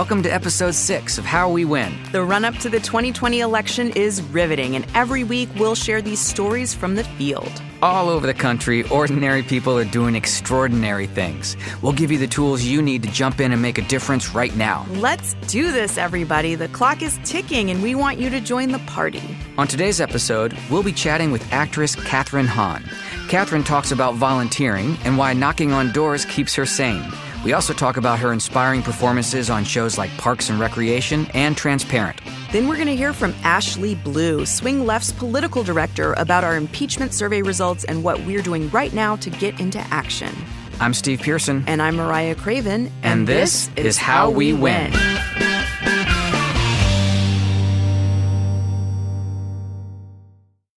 [0.00, 1.92] Welcome to episode six of How We Win.
[2.10, 6.18] The run up to the 2020 election is riveting, and every week we'll share these
[6.18, 7.52] stories from the field.
[7.82, 11.54] All over the country, ordinary people are doing extraordinary things.
[11.82, 14.56] We'll give you the tools you need to jump in and make a difference right
[14.56, 14.86] now.
[14.92, 16.54] Let's do this, everybody.
[16.54, 19.36] The clock is ticking, and we want you to join the party.
[19.58, 22.84] On today's episode, we'll be chatting with actress Kathryn Hahn.
[23.28, 27.12] Kathryn talks about volunteering and why knocking on doors keeps her sane.
[27.42, 32.20] We also talk about her inspiring performances on shows like Parks and Recreation and Transparent.
[32.52, 37.14] Then we're going to hear from Ashley Blue, Swing Left's political director, about our impeachment
[37.14, 40.34] survey results and what we're doing right now to get into action.
[40.80, 41.64] I'm Steve Pearson.
[41.66, 42.86] And I'm Mariah Craven.
[43.02, 44.92] And, and this, this, is How We Win.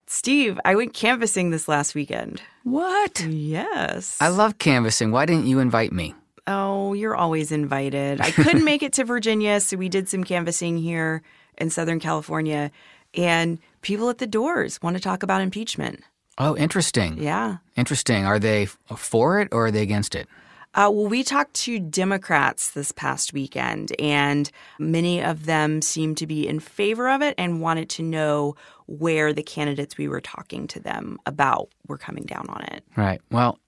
[0.07, 2.41] Steve, I went canvassing this last weekend.
[2.63, 3.19] What?
[3.25, 4.17] Yes.
[4.21, 5.11] I love canvassing.
[5.11, 6.15] Why didn't you invite me?
[6.47, 8.21] Oh, you're always invited.
[8.21, 11.21] I couldn't make it to Virginia, so we did some canvassing here
[11.57, 12.71] in Southern California.
[13.15, 16.01] And people at the doors want to talk about impeachment.
[16.37, 17.21] Oh, interesting.
[17.21, 17.57] Yeah.
[17.75, 18.25] Interesting.
[18.25, 20.27] Are they for it or are they against it?
[20.75, 26.25] Uh, well, we talked to Democrats this past weekend, and many of them seemed to
[26.25, 28.55] be in favor of it and wanted to know
[28.87, 32.83] where the candidates we were talking to them about were coming down on it.
[32.97, 33.21] Right.
[33.29, 33.59] Well,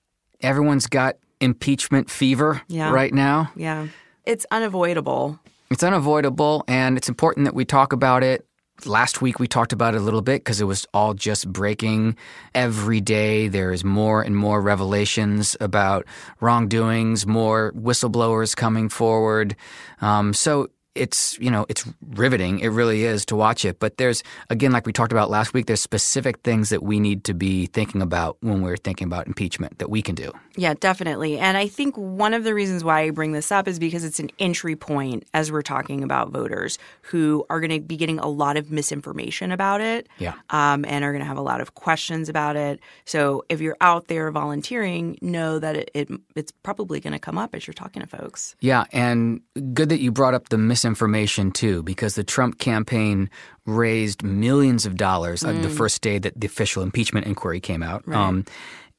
[0.41, 2.91] everyone's got impeachment fever yeah.
[2.91, 3.52] right now.
[3.55, 3.88] Yeah.
[4.25, 5.39] It's unavoidable.
[5.69, 8.45] It's unavoidable, and it's important that we talk about it.
[8.86, 12.17] Last week we talked about it a little bit because it was all just breaking.
[12.53, 16.06] Every day there is more and more revelations about
[16.41, 19.56] wrongdoings, more whistleblowers coming forward.
[20.02, 22.59] Um, so it's you know it's riveting.
[22.59, 23.79] It really is to watch it.
[23.79, 27.23] But there's again like we talked about last week there's specific things that we need
[27.25, 30.31] to be thinking about when we're thinking about impeachment that we can do.
[30.55, 31.38] Yeah definitely.
[31.38, 34.19] And i think one of the reasons why i bring this up is because it's
[34.19, 38.27] an entry point as we're talking about voters who are going to be getting a
[38.27, 40.33] lot of misinformation about it yeah.
[40.50, 42.79] um, and are going to have a lot of questions about it.
[43.06, 47.38] So if you're out there volunteering know that it, it it's probably going to come
[47.38, 48.56] up as you're talking to folks.
[48.59, 49.41] Yeah and
[49.73, 53.28] good that you brought up the mis misinformation too, because the Trump campaign
[53.66, 55.62] raised millions of dollars mm.
[55.63, 58.07] the first day that the official impeachment inquiry came out.
[58.07, 58.19] Right.
[58.19, 58.46] Um,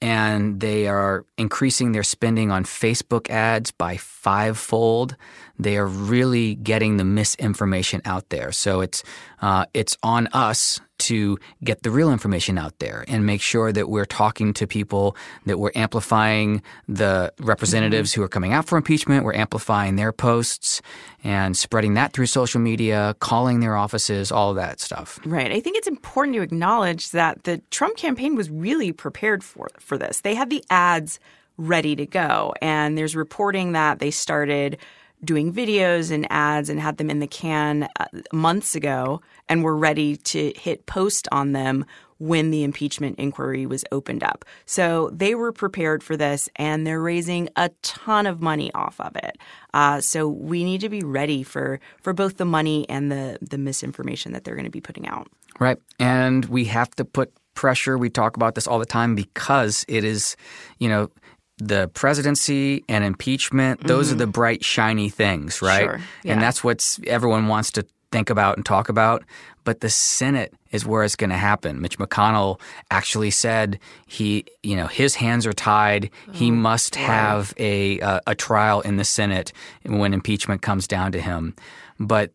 [0.03, 5.17] and they are increasing their spending on Facebook ads by fivefold.
[5.59, 8.53] They are really getting the misinformation out there.
[8.53, 9.03] So it's
[9.41, 13.89] uh, it's on us to get the real information out there and make sure that
[13.89, 19.25] we're talking to people, that we're amplifying the representatives who are coming out for impeachment,
[19.25, 20.81] we're amplifying their posts
[21.23, 25.19] and spreading that through social media, calling their offices, all of that stuff.
[25.25, 25.53] Right.
[25.53, 29.99] I think it's important to acknowledge that the Trump campaign was really prepared for for
[29.99, 30.23] this.
[30.23, 31.21] They had the ads
[31.59, 34.79] ready to go and there's reporting that they started
[35.25, 39.77] doing videos and ads and had them in the can uh, months ago and were
[39.77, 41.85] ready to hit post on them
[42.19, 44.45] when the impeachment inquiry was opened up.
[44.65, 49.15] So they were prepared for this and they're raising a ton of money off of
[49.17, 49.37] it.
[49.75, 53.59] Uh, so we need to be ready for, for both the money and the, the
[53.59, 55.29] misinformation that they're going to be putting out.
[55.59, 55.79] Right.
[55.99, 57.99] And we have to put pressure.
[57.99, 60.37] We talk about this all the time because it is,
[60.79, 61.11] you know,
[61.59, 64.17] the presidency and impeachment, those mm-hmm.
[64.17, 65.85] are the bright, shiny things, right?
[65.85, 66.01] Sure.
[66.23, 66.35] Yeah.
[66.35, 69.25] And that's what everyone wants to think about and talk about.
[69.65, 71.81] But the Senate is where it's going to happen.
[71.81, 76.11] Mitch McConnell actually said he, you know, his hands are tied.
[76.29, 77.05] Oh, he must right.
[77.05, 79.53] have a, a a trial in the Senate
[79.85, 81.55] when impeachment comes down to him.
[81.99, 82.31] But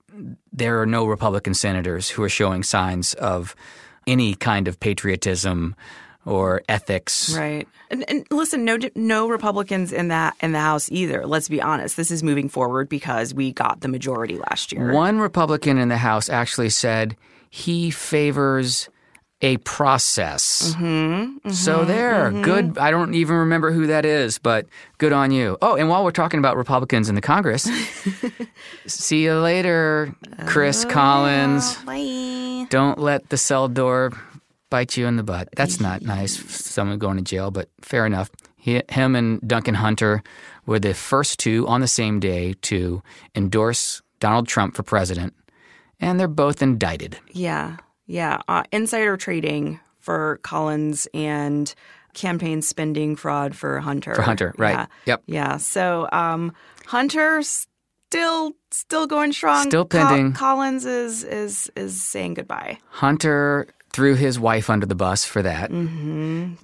[0.52, 3.56] there are no Republican senators who are showing signs of
[4.08, 5.76] any kind of patriotism
[6.26, 7.36] or ethics.
[7.36, 7.68] Right.
[7.90, 11.26] And, and, listen, no no Republicans in that in the House either.
[11.26, 11.98] Let's be honest.
[11.98, 14.94] This is moving forward because we got the majority last year.
[14.94, 17.18] One Republican in the House actually said
[17.50, 18.90] he favors
[19.42, 20.74] a process.
[20.76, 22.44] Mm-hmm, mm-hmm, so there, mm-hmm.
[22.44, 22.78] good.
[22.78, 24.68] I don't even remember who that is, but
[25.00, 25.58] good on you.
[25.62, 27.68] Oh, and while we're talking about Republicans in the Congress,
[28.86, 30.16] see you later,
[30.46, 31.76] Chris oh, Collins.
[31.84, 32.68] Bye.
[32.70, 34.12] Don't let the cell door
[34.72, 35.50] bite you in the butt.
[35.56, 36.40] That's not nice.
[36.50, 38.32] Someone going to jail, but fair enough.
[38.56, 40.24] He, him and Duncan Hunter
[40.66, 43.04] were the first two on the same day to
[43.36, 45.36] endorse Donald Trump for president,
[46.00, 47.20] and they're both indicted.
[47.32, 47.78] Yeah,
[48.08, 48.42] yeah.
[48.48, 51.74] Uh, insider trading for Collins and
[52.14, 54.16] campaign spending fraud for Hunter.
[54.16, 54.74] For Hunter, right?
[54.74, 54.86] Yeah.
[55.06, 55.24] Yep.
[55.26, 55.58] Yeah.
[55.58, 56.54] So um,
[56.86, 59.68] Hunter still still going strong.
[59.68, 60.34] Still pending.
[60.34, 62.78] Co- Collins is is is saying goodbye.
[62.90, 65.70] Hunter threw his wife under the bus for that.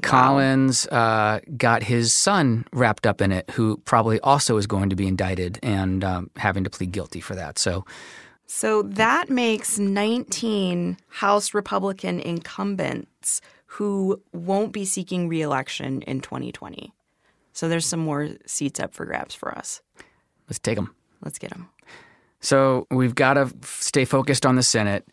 [0.02, 4.96] Collins uh, got his son wrapped up in it, who probably also is going to
[4.96, 7.60] be indicted and um, having to plead guilty for that.
[7.60, 7.86] So
[8.46, 16.94] So that makes 19 House Republican incumbents who won't be seeking reelection in 2020.
[17.52, 19.82] So there's some more seats up for grabs for us.
[20.48, 20.96] let's take them.
[21.24, 21.70] Let's get them.
[22.40, 25.08] So we've got to stay focused on the Senate.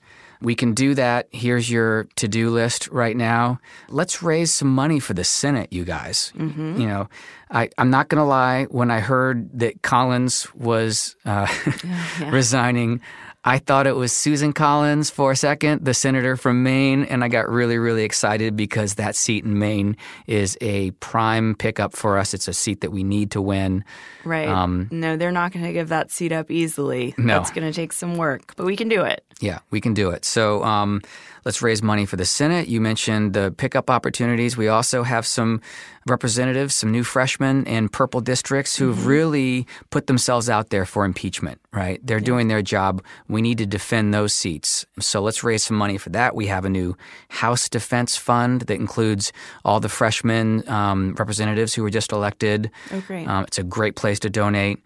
[0.45, 1.29] We can do that.
[1.33, 3.59] Here's your to do list right now.
[3.89, 6.33] Let's raise some money for the Senate, you guys.
[6.79, 7.09] You know,
[7.51, 8.65] I, I'm not going to lie.
[8.65, 11.47] When I heard that Collins was uh,
[12.29, 13.01] resigning,
[13.47, 17.29] I thought it was Susan Collins for a second, the senator from Maine, and I
[17.29, 22.33] got really, really excited because that seat in Maine is a prime pickup for us.
[22.33, 23.85] It's a seat that we need to win.
[24.25, 24.49] Right.
[24.91, 27.15] no, they're not going to give that seat up easily.
[27.19, 27.35] No.
[27.35, 29.23] That's going to take some work, but we can do it.
[29.41, 30.25] Yeah, we can do it.
[30.25, 31.03] So um,
[31.45, 32.69] let's raise money for the Senate.
[32.69, 34.57] You mentioned the pickup opportunities.
[34.57, 35.61] We also have some
[36.07, 41.61] representatives, some new freshmen in purple districts who've really put themselves out there for impeachment,
[41.73, 42.01] right?
[42.07, 43.03] They're doing their job.
[43.29, 44.85] We need to defend those seats.
[45.01, 46.35] So let's raise some money for that.
[46.35, 46.97] We have a new
[47.29, 49.33] House Defense Fund that includes
[49.65, 52.71] all the freshmen um, representatives who were just elected.
[52.93, 53.27] Oh, great.
[53.27, 54.83] Um, it's a great place to donate.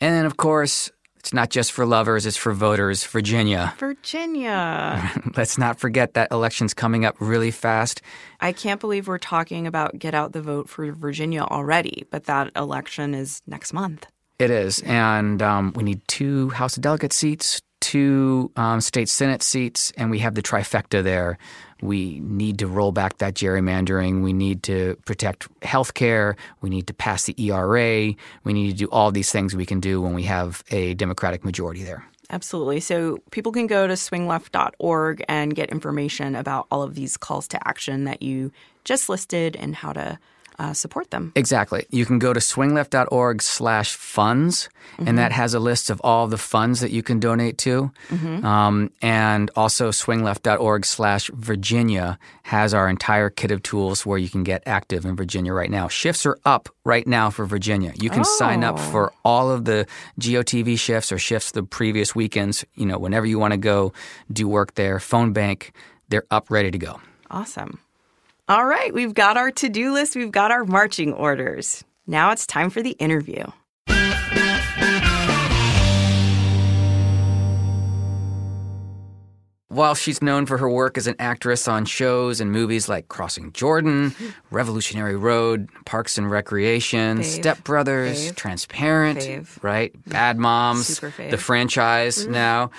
[0.00, 3.04] And then, of course, it's not just for lovers, it's for voters.
[3.04, 3.74] Virginia.
[3.78, 5.12] Virginia.
[5.36, 8.02] Let's not forget that election's coming up really fast.
[8.40, 12.52] I can't believe we're talking about get out the vote for Virginia already, but that
[12.56, 14.06] election is next month.
[14.38, 14.80] It is.
[14.82, 20.10] And um, we need two House of Delegate seats, two um, state Senate seats, and
[20.10, 21.38] we have the trifecta there.
[21.80, 24.22] We need to roll back that gerrymandering.
[24.22, 26.36] We need to protect health care.
[26.60, 28.14] We need to pass the ERA.
[28.44, 31.44] We need to do all these things we can do when we have a Democratic
[31.44, 32.04] majority there.
[32.30, 32.80] Absolutely.
[32.80, 37.68] So people can go to swingleft.org and get information about all of these calls to
[37.68, 38.52] action that you
[38.84, 40.18] just listed and how to
[40.58, 41.32] uh, support them.
[41.36, 41.86] Exactly.
[41.90, 44.68] You can go to swingleft.org slash funds,
[44.98, 47.92] and that has a list of all the funds that you can donate to.
[48.42, 54.42] Um, and also swingleft.org slash Virginia has our entire kit of tools where you can
[54.42, 55.86] get active in Virginia right now.
[55.86, 57.92] Shifts are up right now for Virginia.
[58.00, 59.86] You can sign up for all of the
[60.20, 62.64] GOTV shifts or shifts the previous weekends.
[62.74, 63.92] You know, whenever you want to go
[64.32, 65.72] do work there, phone bank,
[66.08, 67.00] they're up ready to go.
[67.30, 67.78] Awesome.
[68.50, 71.84] All right, we've got our to do list, we've got our marching orders.
[72.06, 73.44] Now it's time for the interview.
[79.68, 83.52] While she's known for her work as an actress on shows and movies like Crossing
[83.52, 84.14] Jordan,
[84.50, 87.24] Revolutionary Road, Parks and Recreation, Fave.
[87.24, 88.36] Step Brothers, Fave.
[88.36, 89.62] Transparent, Fave.
[89.62, 89.92] right?
[90.06, 91.00] Bad Moms,
[91.30, 92.32] the franchise mm-hmm.
[92.32, 92.70] now,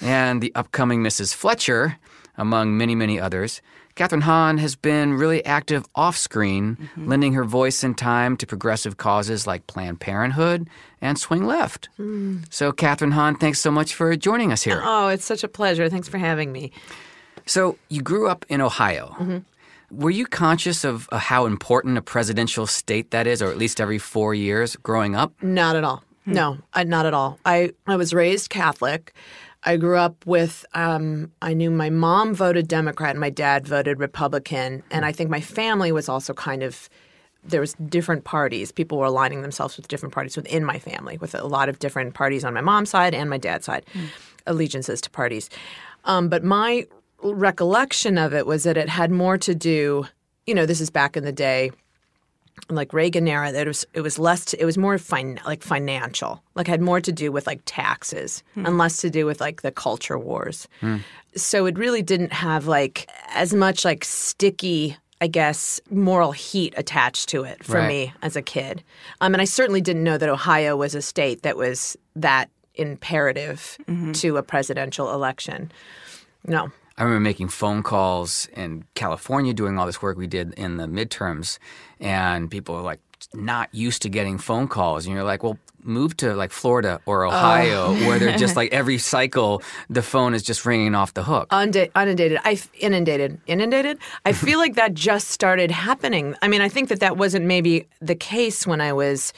[0.00, 1.34] and the upcoming Mrs.
[1.34, 1.98] Fletcher,
[2.38, 3.60] among many, many others.
[3.98, 7.08] Kathryn Hahn has been really active off screen, Mm-hmm.
[7.08, 10.68] lending her voice and time to progressive causes like Planned Parenthood
[11.00, 11.88] and Swing Left.
[11.98, 12.44] Mm.
[12.50, 14.80] So, Kathryn Hahn, thanks so much for joining us here.
[14.84, 15.88] Oh, it's such a pleasure.
[15.88, 16.70] Thanks for having me.
[17.46, 19.16] So you grew up in Ohio.
[19.18, 19.38] Mm-hmm.
[19.90, 23.98] Were you conscious of how important a presidential state that is, or at least every
[23.98, 25.32] four years growing up?
[25.42, 26.04] Not at all.
[26.26, 27.38] No, not at all.
[27.46, 29.14] I, I was raised Catholic.
[29.68, 34.00] I grew up with, um, I knew my mom voted Democrat and my dad voted
[34.00, 34.82] Republican.
[34.90, 36.88] And I think my family was also kind of,
[37.44, 38.72] there was different parties.
[38.72, 42.14] People were aligning themselves with different parties within my family, with a lot of different
[42.14, 43.84] parties on my mom's side and my dad's side,
[44.46, 45.50] allegiances to parties.
[46.06, 46.86] Um, but my
[47.22, 50.06] recollection of it was that it had more to do,
[50.46, 51.72] you know, this is back in the day,
[52.68, 56.42] like Reagan era, that it was it was less it was more fin- like financial,
[56.54, 58.66] like had more to do with like taxes hmm.
[58.66, 60.68] and less to do with like the culture wars.
[60.80, 60.98] Hmm.
[61.36, 67.28] So it really didn't have like as much like sticky, I guess, moral heat attached
[67.30, 67.88] to it for Right.
[67.88, 68.82] me as a kid.
[69.20, 73.76] Um, and I certainly didn't know that Ohio was a state that was that imperative
[73.86, 74.12] mm-hmm.
[74.12, 75.70] to a presidential election.
[76.46, 76.70] No.
[76.98, 80.86] I remember making phone calls in California doing all this work we did in the
[80.86, 81.58] midterms,
[82.00, 82.98] and people were like
[83.32, 85.06] not used to getting phone calls.
[85.06, 87.28] And you're like, well, move to like Florida or oh.
[87.28, 91.46] Ohio, where they're just like every cycle, the phone is just ringing off the hook.
[91.52, 92.40] Unda- inundated.
[92.44, 93.40] I f- inundated.
[93.46, 93.98] Inundated.
[94.24, 96.34] I feel like that just started happening.
[96.42, 99.32] I mean, I think that that wasn't maybe the case when I was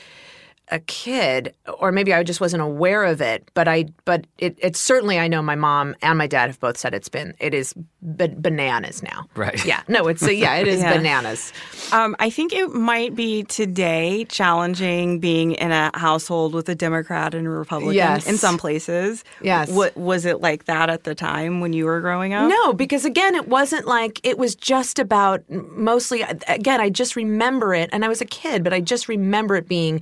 [0.70, 3.48] a kid, or maybe I just wasn't aware of it.
[3.54, 6.76] But I, but it, it's certainly I know my mom and my dad have both
[6.76, 9.26] said it's been it is ba- bananas now.
[9.34, 9.64] Right.
[9.64, 9.82] Yeah.
[9.88, 10.96] No, it's yeah, it is Yeah.
[10.96, 11.52] bananas.
[11.92, 17.34] Um, I think it might be today challenging being in a household with a Democrat
[17.34, 18.26] and a Republican Yes.
[18.28, 19.24] in some places.
[19.42, 19.70] Yes.
[19.70, 22.48] What, was it like that at the time when you were growing up?
[22.48, 26.22] No, because again, it wasn't like it was just about mostly.
[26.48, 29.68] Again, I just remember it, and I was a kid, but I just remember it
[29.68, 30.00] being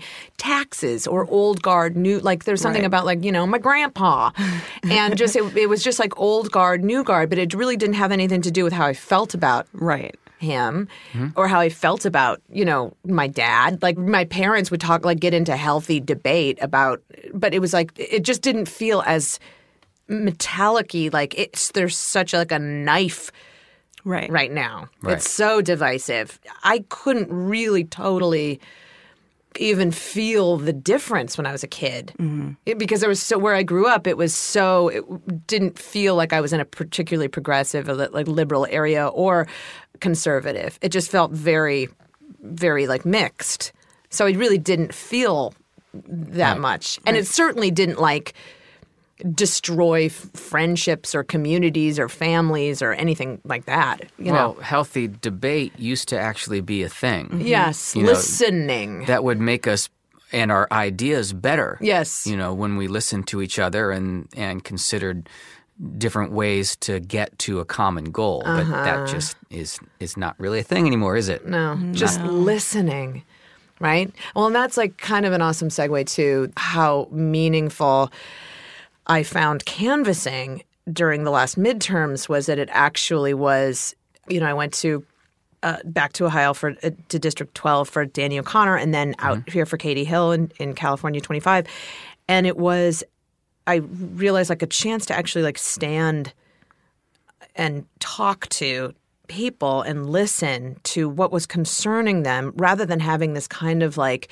[0.58, 2.18] taxes or old guard, new.
[2.20, 2.86] Like there's something Right.
[2.86, 4.30] about like you know my grandpa,
[4.90, 7.94] and just it, it was just like old guard, new guard, but it really didn't
[7.96, 10.14] have anything to do with how I felt about Right.
[10.38, 11.28] him mm-hmm.
[11.38, 13.82] or how I felt about, you know, my dad.
[13.82, 17.02] Like my parents would talk like get into healthy debate about
[17.34, 19.38] but it was like it just didn't feel as
[20.08, 23.30] metallic-y like it's there's such like a knife
[24.04, 24.30] Right.
[24.30, 24.88] right now.
[25.02, 25.16] Right.
[25.16, 26.38] It's so divisive.
[26.62, 28.58] I couldn't really totally
[29.58, 32.52] even feel the difference when I was a kid mm-hmm.
[32.66, 34.06] It- because there was so where I grew up.
[34.06, 38.28] It was so it didn't feel like I was in a particularly progressive or like
[38.28, 39.46] liberal area or
[40.00, 40.78] conservative.
[40.82, 41.88] It just felt very,
[42.42, 43.72] very like mixed.
[44.10, 45.54] So I really didn't feel
[45.94, 46.60] that Right.
[46.60, 48.34] much, and it certainly didn't like
[49.34, 54.00] destroy f- friendships or communities or families or anything like that.
[54.18, 54.60] You well, know.
[54.62, 57.40] healthy debate used to actually be a thing.
[57.44, 59.04] Yes, You know, listening.
[59.06, 59.88] That would make us
[60.32, 61.78] and our ideas better.
[61.80, 62.26] Yes.
[62.26, 65.28] You know, when we listened to each other and and considered
[65.96, 68.42] different ways to get to a common goal.
[68.44, 68.84] But Uh-huh.
[68.84, 71.46] that just is is not really a thing anymore, is it?
[71.46, 73.22] No, just listening,
[73.80, 74.12] right?
[74.34, 78.10] Well, and that's like kind of an awesome segue to how meaningful
[79.08, 80.62] I found canvassing
[80.92, 83.94] during the last midterms was that it actually was,
[84.28, 85.04] you know, I went to
[85.62, 89.48] uh, back to Ohio for uh, to District 12 for Danny O'Connor, and then out
[89.48, 91.66] here for Katie Hill in, in California 25,
[92.28, 93.02] and it was.
[93.66, 96.32] I realized like a chance to actually like stand
[97.54, 98.94] and talk to
[99.26, 104.28] people and listen to what was concerning them rather than having this kind of like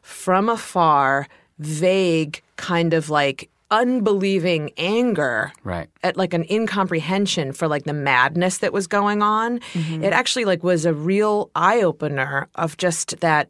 [0.00, 1.28] from afar
[1.58, 5.88] vague kind of like unbelieving anger Right.
[6.04, 9.60] at like an incomprehension for like the madness that was going on.
[9.74, 13.48] It actually like was a real eye opener of just that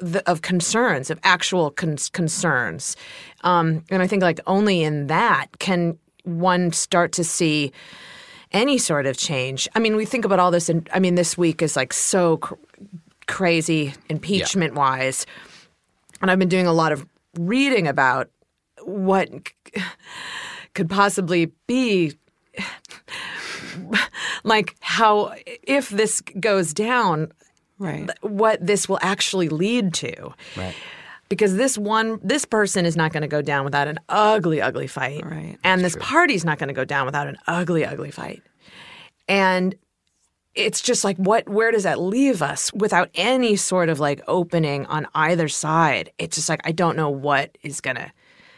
[0.00, 2.96] the, of concerns of actual con- concerns.
[3.44, 7.72] Um, and i think like only in that can one start to see
[8.52, 9.68] any sort of change.
[9.74, 12.38] I mean we think about all this and i mean this week is like so
[12.38, 12.54] cr-
[13.26, 15.26] crazy impeachment wise
[16.20, 17.06] and i've been doing a lot of
[17.38, 18.28] reading about
[18.84, 19.28] what
[20.74, 22.12] could possibly be
[24.44, 27.32] like how if this goes down
[27.78, 28.08] Right.
[28.20, 30.74] what this will actually lead to Right.
[31.28, 34.86] because this one this person is not going to go down without an ugly ugly
[34.86, 35.58] fight Right.
[35.64, 38.42] and this party's not going to go down without an ugly ugly fight
[39.28, 39.74] and
[40.54, 44.84] it's just like what where does that leave us without any sort of like opening
[44.86, 48.12] on either side it's just like i don't know what is going to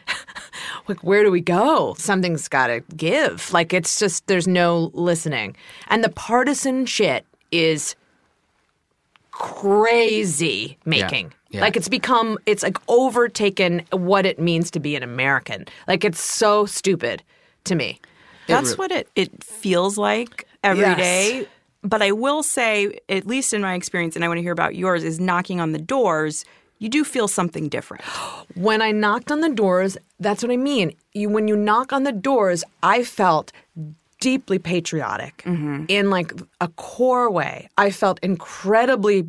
[0.89, 1.95] like where do we go?
[1.99, 3.53] Something's got to give.
[3.53, 5.57] Like it's just there's no listening.
[5.89, 7.97] And the partisan shit is
[9.31, 11.33] crazy making.
[11.51, 11.61] Yeah.
[11.61, 15.67] like it's become it's like overtaken what it means to be an american.
[15.89, 17.23] Like it's so stupid
[17.65, 18.01] to me.
[18.47, 20.97] That's re- what it, it feels like every Yes.
[20.99, 21.49] day.
[21.83, 24.75] But I will say, at least in my experience, and I want to hear about
[24.75, 26.45] yours, is knocking on the doors,
[26.85, 28.05] you do feel something different.
[28.69, 30.87] when I knocked on the doors, that's what I mean.
[31.15, 33.47] You, when you knock on the doors, I felt
[34.21, 35.43] deeply patriotic
[35.89, 37.57] in like a core way.
[37.79, 39.27] I felt incredibly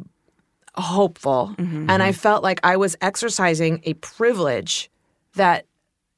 [0.76, 4.90] hopeful, and I felt like I was exercising a privilege
[5.36, 5.66] that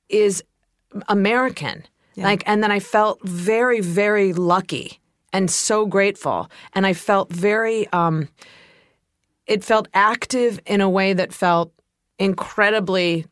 [0.10, 0.44] is
[1.08, 1.78] American.
[2.30, 5.00] Like, and then I felt very, very lucky
[5.32, 7.88] and so grateful, and I felt very.
[7.94, 8.30] Um,
[9.48, 11.72] it felt active in a way that felt
[12.20, 13.26] incredibly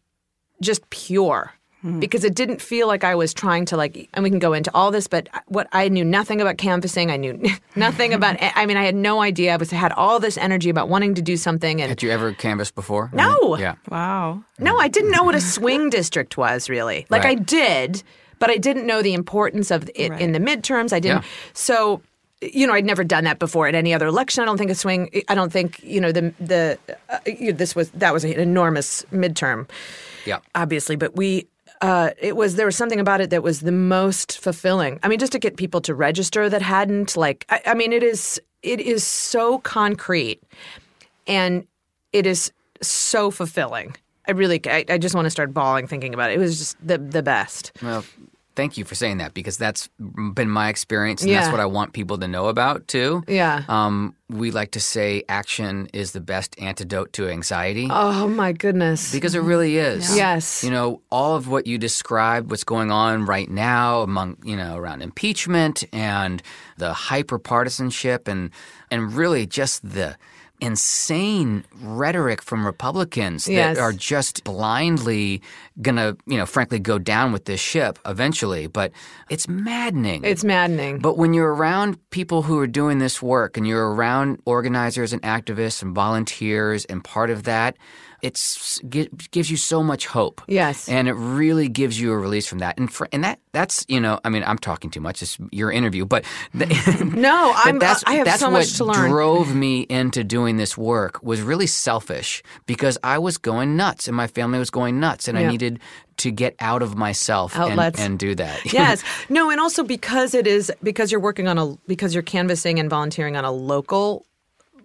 [0.62, 2.00] just pure hmm.
[2.00, 4.72] because it didn't feel like I was trying to like and we can go into
[4.74, 7.41] all this but what I knew nothing about canvassing I knew
[7.75, 10.88] nothing about I mean I had no idea I was had all this energy about
[10.88, 13.10] wanting to do something and Had you ever canvassed before?
[13.13, 13.38] No.
[13.39, 13.62] Mm-hmm.
[13.62, 13.75] Yeah.
[13.89, 14.43] Wow.
[14.60, 18.03] no I didn't know what a swing district was really like I did
[18.39, 21.29] but I didn't know the importance of it in the midterms I didn't Yeah.
[21.53, 22.01] so
[22.54, 24.42] you know, I'd never done that before at any other election.
[24.42, 25.10] I don't think a swing.
[25.28, 28.34] I don't think you know the the uh, you know, this was that was an
[28.34, 29.70] enormous midterm.
[30.25, 30.40] Yeah.
[30.56, 31.48] obviously, but we
[31.82, 35.00] uh, it was there was something about it that was the most fulfilling.
[35.04, 38.04] I mean, just to get people to register that hadn't like I, I mean, it
[38.04, 40.42] is it is so concrete,
[41.28, 41.68] and
[42.12, 43.96] it is so fulfilling
[44.28, 46.36] I really, I, I just want to start bawling thinking about it.
[46.36, 47.72] It was just the the best.
[47.82, 48.04] Well,
[48.56, 49.90] thank you for saying that because that's
[50.34, 51.42] been my experience, and Yeah.
[51.42, 53.24] that's what I want people to know about too.
[53.28, 53.64] Yeah.
[53.68, 57.88] Um, we like to say action is the best antidote to anxiety.
[57.92, 59.12] Oh my goodness.
[59.12, 60.16] Because it really is.
[60.18, 60.64] Yes.
[60.64, 64.76] You know, all of what you described, what's going on right now among, you know,
[64.78, 66.42] around impeachment and
[66.78, 68.50] the hyper partisanship and
[68.90, 70.16] and really just the
[70.62, 73.76] insane rhetoric from Republicans Yes.
[73.76, 75.42] that are just blindly
[75.82, 78.68] gonna, you know, frankly go down with this ship eventually.
[78.68, 78.92] But
[79.30, 80.24] it's maddening.
[80.24, 81.00] it's maddening.
[81.00, 85.22] But when you're around people who are doing this work and you're around organizers and
[85.24, 87.78] activists and volunteers and part of that,
[88.22, 90.41] it's gi- gives you so much hope.
[90.48, 90.89] Yes.
[90.89, 92.77] And it really gives you a release from that.
[92.77, 95.22] And for, and that that's, you know, I mean, I'm talking too much.
[95.22, 96.25] It's your interview, but
[96.57, 96.69] th-
[97.01, 97.79] no, but I'm.
[97.79, 99.10] that's, I have that's so much to learn.
[99.10, 104.15] drove me into doing this work was really selfish because I was going nuts and
[104.15, 105.79] my family was going nuts and I needed
[106.17, 108.65] to get out of myself and, and do that.
[108.74, 109.03] yes.
[109.29, 112.89] No, and also because it is because you're working on a because you're canvassing and
[112.89, 114.25] volunteering on a local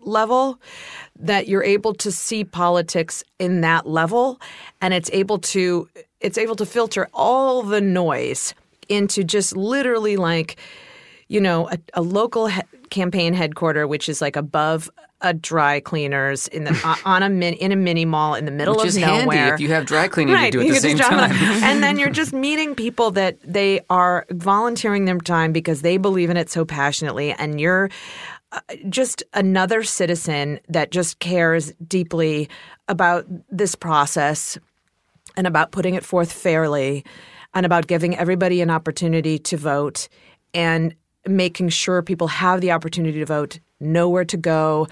[0.02, 0.60] level
[1.18, 4.40] that you're able to see politics in that level
[4.80, 5.88] and it's able to
[6.20, 8.54] it's able to filter all the noise
[8.88, 10.56] into just literally like
[11.28, 14.90] you know a, a local he- campaign headquarter which is like above
[15.22, 18.74] a dry cleaners in the on a min, in a mini mall in the middle
[18.74, 19.36] Which of is nowhere.
[19.36, 21.30] Handy if you have dry cleaning to do at you the same time.
[21.62, 26.30] and then you're just meeting people that they are volunteering their time because they believe
[26.30, 27.90] in it so passionately, and you're
[28.88, 32.48] just another citizen that just cares deeply
[32.88, 34.58] about this process
[35.36, 37.04] and about putting it forth fairly
[37.54, 40.08] and about giving everybody an opportunity to vote
[40.54, 40.94] and
[41.26, 44.88] making sure people have the opportunity to vote, know where to go.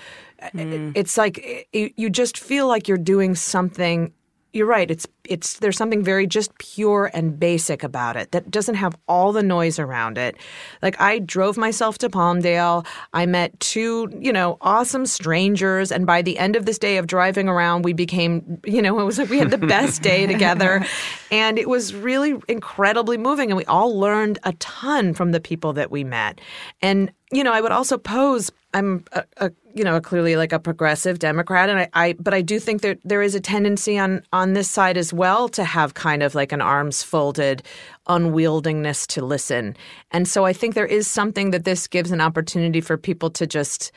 [0.53, 0.93] Hmm.
[0.95, 4.13] It's like you just feel like you're doing something.
[4.53, 4.91] You're right.
[4.91, 9.31] It's it's there's something very just pure and basic about it that doesn't have all
[9.31, 10.37] the noise around it.
[10.81, 12.87] Like I drove myself to Palmdale.
[13.13, 17.07] I met two, you know, awesome strangers and by the end of this day of
[17.07, 20.85] driving around, we became, you know, it was like we had the best day together.
[21.31, 25.75] And it was really incredibly moving and we all learned a ton from the people
[25.75, 26.41] that we met.
[26.81, 30.59] And you know, I would also pose I'm a, a you know clearly like a
[30.59, 34.23] progressive Democrat, and I, I but I do think that there is a tendency on
[34.33, 37.63] on this side as well to have kind of like an arms folded
[38.09, 39.77] unwieldingness to listen,
[40.11, 43.47] and so I think there is something that this gives an opportunity for people to
[43.47, 43.93] just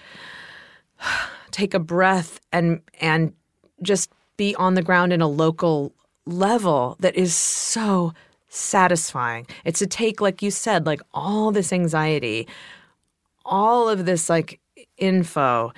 [1.51, 3.33] take a breath and and
[3.81, 5.93] just be on the ground in a local
[6.25, 8.13] level that is so
[8.47, 9.47] satisfying.
[9.65, 12.47] It's to take like you said like all this anxiety
[13.45, 14.59] all of this like
[15.01, 15.73] info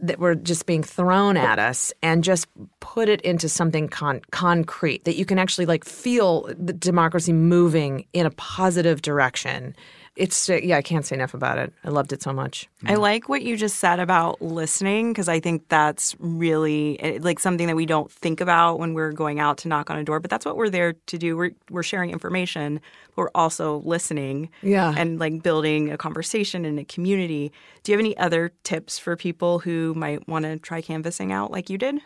[0.00, 2.46] that were just being thrown at us and just
[2.80, 8.06] put it into something con- concrete that you can actually like feel the democracy moving
[8.12, 9.74] in a positive direction.
[10.14, 11.72] It's yeah, I can't say enough about it.
[11.84, 12.68] I loved it so much.
[12.84, 17.38] I like what you just said about listening because I think that's really eh, like
[17.38, 20.20] something that we don't think about when we're going out to knock on a door.
[20.20, 21.36] But that's what we're there to do.
[21.36, 22.80] We're we're sharing information,
[23.14, 24.50] but we're also listening.
[24.62, 24.94] Yeah.
[24.96, 27.50] and like building a conversation in a community.
[27.82, 31.50] Do you have any other tips for people who might want to try canvassing out
[31.50, 32.00] like you did?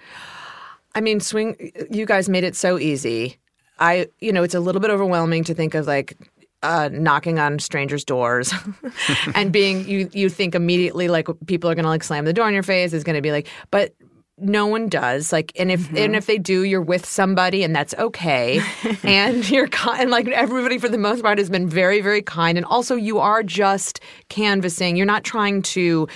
[0.95, 1.73] I mean, swing.
[1.91, 3.39] You guys made it so easy.
[3.79, 6.17] I, you know, it's a little bit overwhelming to think of like
[6.63, 8.53] uh, knocking on strangers' doors
[9.35, 10.09] and being you.
[10.13, 12.93] You think immediately like people are going to like slam the door in your face.
[12.93, 13.95] Is going to be like, but
[14.39, 15.33] no one does.
[15.33, 18.61] Like, and if and if they do, you're with somebody, and that's okay.
[19.03, 20.03] and you're kind.
[20.03, 22.59] And like everybody for the most part has been very, very kind.
[22.59, 24.97] And also, you are just canvassing.
[24.97, 26.09] You're not trying to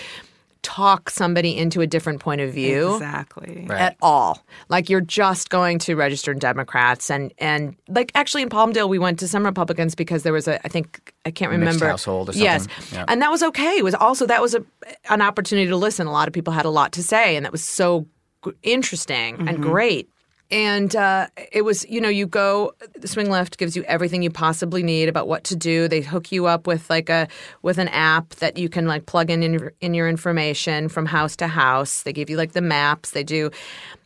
[0.62, 3.66] talk somebody into a different point of view Exactly.
[3.68, 3.80] Right.
[3.80, 4.44] at all.
[4.68, 9.18] Like you're just going to registered Democrats and and like actually in Palmdale we went
[9.20, 12.32] to some Republicans because there was a I think I can't Mixed remember household or
[12.32, 12.66] Yes.
[12.92, 13.04] Yeah.
[13.08, 13.78] And that was okay.
[13.78, 14.64] It was also that was a
[15.08, 16.06] an opportunity to listen.
[16.06, 18.06] A lot of people had a lot to say and that was so
[18.44, 19.62] g- interesting and mm-hmm.
[19.62, 20.10] great.
[20.50, 22.72] And uh, it was, you know, you go.
[22.96, 25.86] The Swing Left gives you everything you possibly need about what to do.
[25.86, 27.28] They hook you up with like a
[27.62, 31.36] with an app that you can like plug in in in your information from house
[31.36, 32.02] to house.
[32.02, 33.12] They give you like the maps.
[33.12, 33.50] They do,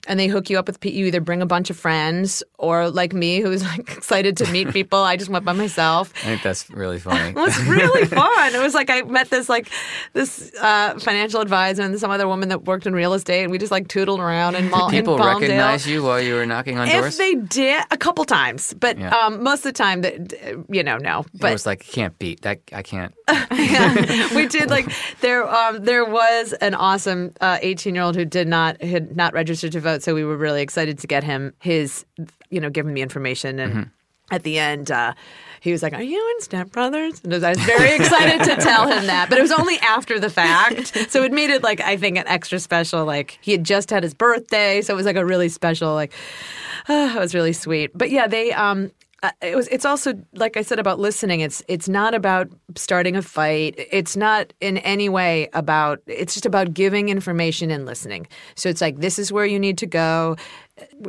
[0.06, 0.84] and they hook you up with.
[0.84, 4.70] You either bring a bunch of friends or like me, who's like excited to meet
[4.70, 4.98] people.
[4.98, 6.12] I just went by myself.
[6.18, 7.30] I think that's really funny.
[7.30, 8.54] It was really fun.
[8.54, 9.68] It was like I met this like
[10.12, 13.58] this uh, financial advisor and some other woman that worked in real estate, and we
[13.58, 14.84] just like tootled around in mall.
[14.88, 15.40] And people in Palmdale.
[15.40, 17.14] recognize you while you were knocking on If doors.
[17.14, 19.10] If they did, a couple times, but Yeah.
[19.16, 21.24] um, most of the time, that you know, no.
[21.34, 22.60] But it was like can't beat that.
[22.72, 23.14] I can't.
[23.28, 24.86] Yeah, we did like
[25.20, 25.48] there.
[25.48, 30.14] Um, there was an awesome eighteen-year-old who did not had not registered to vote, so
[30.14, 32.04] we were really excited to get him his,
[32.50, 33.90] you know, give him the information, and
[34.30, 34.90] at the end.
[34.90, 35.14] Uh,
[35.60, 38.86] he was like, "Are you in Step Brothers?" And I was very excited to tell
[38.86, 41.96] him that, but it was only after the fact, so it made it like I
[41.96, 43.06] think an extra special.
[43.06, 45.94] Like he had just had his birthday, so it was like a really special.
[45.94, 46.12] Like
[46.88, 47.96] it was really sweet.
[47.96, 48.90] But yeah, they um,
[49.24, 53.16] uh, it was it's also like I said about listening it's it's not about starting
[53.16, 53.74] a fight.
[53.90, 58.26] It's not in any way about it's just about giving information and listening.
[58.54, 60.36] So it's like this is where you need to go.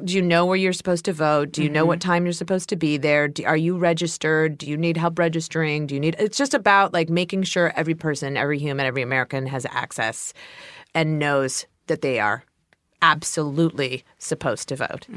[0.04, 1.52] Do you know where you're supposed to vote?
[1.52, 3.28] Do you know what time you're supposed to be there?
[3.28, 4.60] Do, are you registered?
[4.60, 5.86] Do you need help registering?
[5.86, 9.46] Do you need it's just about like making sure every person every human every american
[9.48, 10.34] has access
[10.94, 12.44] and knows that they are
[13.02, 15.08] absolutely supposed to vote.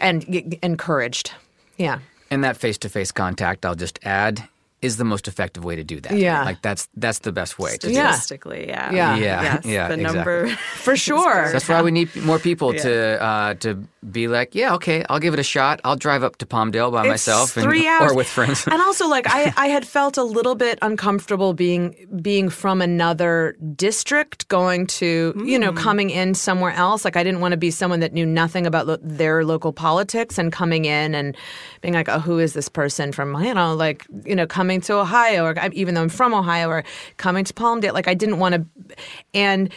[0.00, 1.32] And y- encouraged
[1.78, 1.98] yeah
[2.30, 4.42] And that face to face contact, I'll just add,
[4.82, 6.12] is the most effective way to do that.
[6.12, 6.44] Yeah.
[6.44, 7.94] Like that's that's the best way to do it.
[7.96, 8.10] Yeah.
[8.12, 8.92] Statistically, yeah.
[8.92, 9.16] Yeah.
[9.16, 10.02] Yeah, Yes, yeah, the exactly.
[10.02, 10.56] number.
[10.84, 12.92] for sure That's why we need more people to
[13.28, 13.68] uh, to
[14.10, 15.80] be like, yeah, okay, I'll give it a shot.
[15.84, 17.66] I'll drive up to Palmdale by It's myself and,
[18.00, 18.66] or with friends.
[18.66, 23.56] and also, like I, I had felt a little bit uncomfortable being being from another
[23.74, 25.78] district, going to you know hmm.
[25.78, 27.04] coming in somewhere else.
[27.04, 30.38] Like I didn't want to be someone that knew nothing about lo- their local politics
[30.38, 31.36] and coming in and
[31.80, 34.94] being like, oh, who is this person from you know like you know coming to
[34.94, 36.84] Ohio or even though I'm from Ohio or
[37.16, 37.92] coming to Palmdale.
[37.92, 38.96] Like I didn't want to,
[39.34, 39.72] and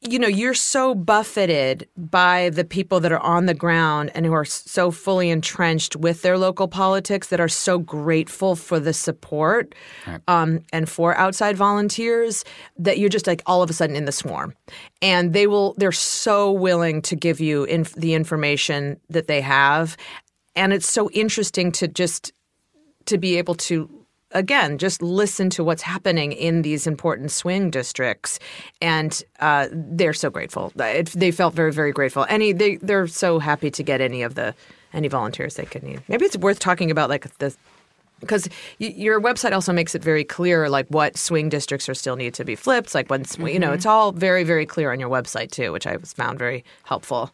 [0.00, 4.32] you know, you're so buffeted by the people that are on the ground and who
[4.32, 9.74] are so fully entrenched with their local politics that are so grateful for the support
[10.28, 12.44] um, and for outside volunteers
[12.78, 14.54] that you're just like all of a sudden in the swarm.
[15.02, 19.96] And they will, they're so willing to give you inf- the information that they have.
[20.54, 22.32] And it's so interesting to just
[23.06, 23.97] to be able to
[24.32, 28.38] again just listen to what's happening in these important swing districts
[28.80, 30.72] and uh, they're so grateful.
[30.78, 32.26] It, they felt very very grateful.
[32.28, 34.54] Any they, they're so happy to get any of the
[34.92, 36.02] any volunteers they could need.
[36.08, 37.54] Maybe it's worth talking about like the
[38.20, 38.48] because
[38.80, 42.34] y- your website also makes it very clear like what swing districts are still need
[42.34, 45.50] to be flipped like when you know it's all very very clear on your website
[45.50, 47.30] too which i found very helpful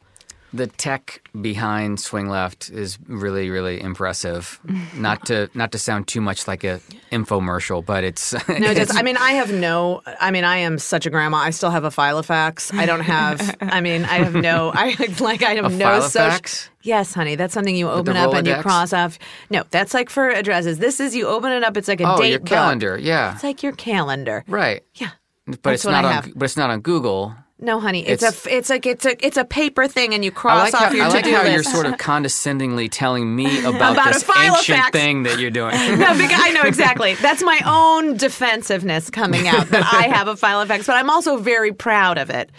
[0.54, 4.60] the tech behind Swing Left is really, really impressive.
[4.96, 8.96] not to not to sound too much like a infomercial, but it's No, it does.
[8.96, 10.00] I mean, I have no.
[10.20, 11.38] I mean, I am such a grandma.
[11.38, 12.72] I still have a Filofax.
[12.78, 13.56] I don't have.
[13.60, 14.70] I mean, I have no.
[14.74, 15.42] I like.
[15.42, 16.30] I have A no social.
[16.30, 16.68] Filofax?
[16.82, 17.34] Yes, honey.
[17.34, 19.18] That's something you open up and you cross off.
[19.50, 20.78] No, that's like for addresses.
[20.78, 21.76] This is you open it up.
[21.76, 22.48] It's like a oh, date your book.
[22.48, 24.44] calendar, yeah, It's like your calendar.
[24.46, 24.84] right.
[24.94, 25.10] Yeah.
[25.46, 26.32] But That's it's not on.
[26.36, 27.34] But it's not on Google.
[27.64, 28.06] No, honey.
[28.06, 28.56] It's, It's- a.
[28.56, 29.26] It's like it's a.
[29.26, 31.36] It's a paper thing, and you I cross like off how, your I like to-do
[31.36, 31.52] how list.
[31.54, 35.72] you're sort of condescendingly telling me about, About a this ancient thing that you're doing.
[35.98, 37.14] no, because I know exactly.
[37.14, 41.72] That's my own defensiveness coming out that I have a Filofax, but I'm also very
[41.72, 42.50] proud of it.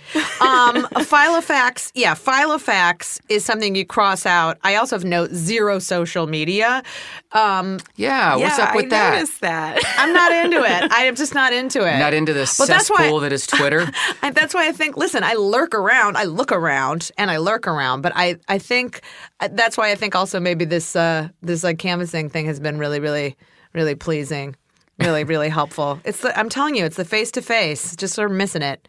[0.42, 4.58] Um, a Filofax, yeah, Filofax is something you cross out.
[4.64, 6.84] I also have note zero social media.
[7.32, 9.14] Um, Yeah, what's yeah, up with I that?
[9.16, 9.80] noticed that.
[9.98, 10.92] I'm not into it.
[10.92, 12.00] I am just not into it.
[12.00, 13.88] Not into the But that's why- cesspool that is Twitter.
[14.22, 17.68] And that's why I think, listen, I lurk around, I look around, and I lurk
[17.68, 18.02] around.
[18.02, 19.02] But I, I think
[19.40, 22.78] uh, that's why I think also maybe this, uh, this like canvassing thing has been
[22.78, 23.36] really, really,
[23.74, 24.56] really pleasing,
[25.00, 26.00] really, really helpful.
[26.04, 27.96] It's the, I'm telling you, it's the face to face.
[27.96, 28.88] Just sort of missing it.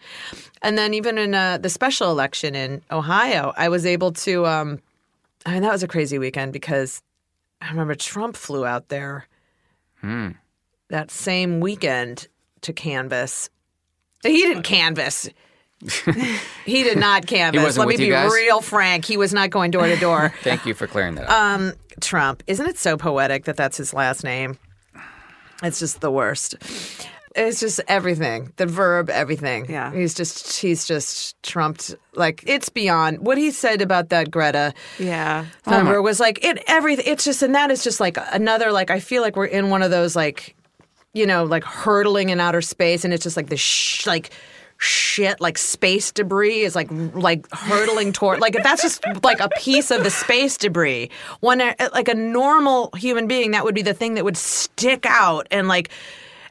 [0.62, 4.46] And then even in uh, the special election in Ohio, I was able to.
[4.46, 4.80] Um,
[5.44, 7.02] I mean, that was a crazy weekend because
[7.60, 9.28] I remember Trump flew out there
[10.88, 12.26] that same weekend
[12.62, 13.48] to canvass.
[14.24, 15.28] He didn't canvass.
[16.64, 17.62] He did not canvass.
[17.62, 18.32] wasn't Let me you be guys?
[18.32, 19.04] real frank.
[19.04, 20.32] He was not going door to door.
[20.42, 21.30] Thank you for clearing that up.
[21.30, 22.42] Um, Trump.
[22.46, 24.58] Isn't it so poetic that that's his last name?
[25.62, 26.56] It's just the worst.
[27.34, 28.52] It's just everything.
[28.56, 29.70] The verb, everything.
[29.70, 29.92] Yeah.
[29.92, 35.44] He's just he's just trumped like it's beyond what he said about that Greta yeah.
[35.66, 39.00] Thunberg was like it everything it's just and that is just like another like I
[39.00, 40.56] feel like we're in one of those like
[41.12, 44.30] you know like hurtling in outer space and it's just like the sh- like
[44.78, 49.48] shit like space debris is like like hurtling toward like if that's just like a
[49.58, 51.08] piece of the space debris
[51.40, 55.06] when a, like a normal human being that would be the thing that would stick
[55.06, 55.88] out and like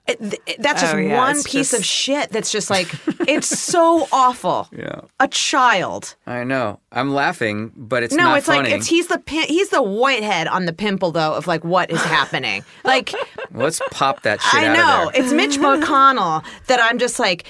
[0.08, 2.88] it, it- that's just Oh, yeah, one piece of shit that's just like
[3.28, 5.02] it's so awful Yeah.
[5.20, 6.80] a child I know.
[6.92, 8.70] I'm laughing, but it's no, not it's funny.
[8.70, 11.90] like it's he's the pin, he's the whitehead on the pimple though of like what
[11.92, 12.64] is happening.
[12.84, 13.14] Like
[13.52, 17.46] Let's pop that shit I out know it's Mitch McConnell that I'm just like,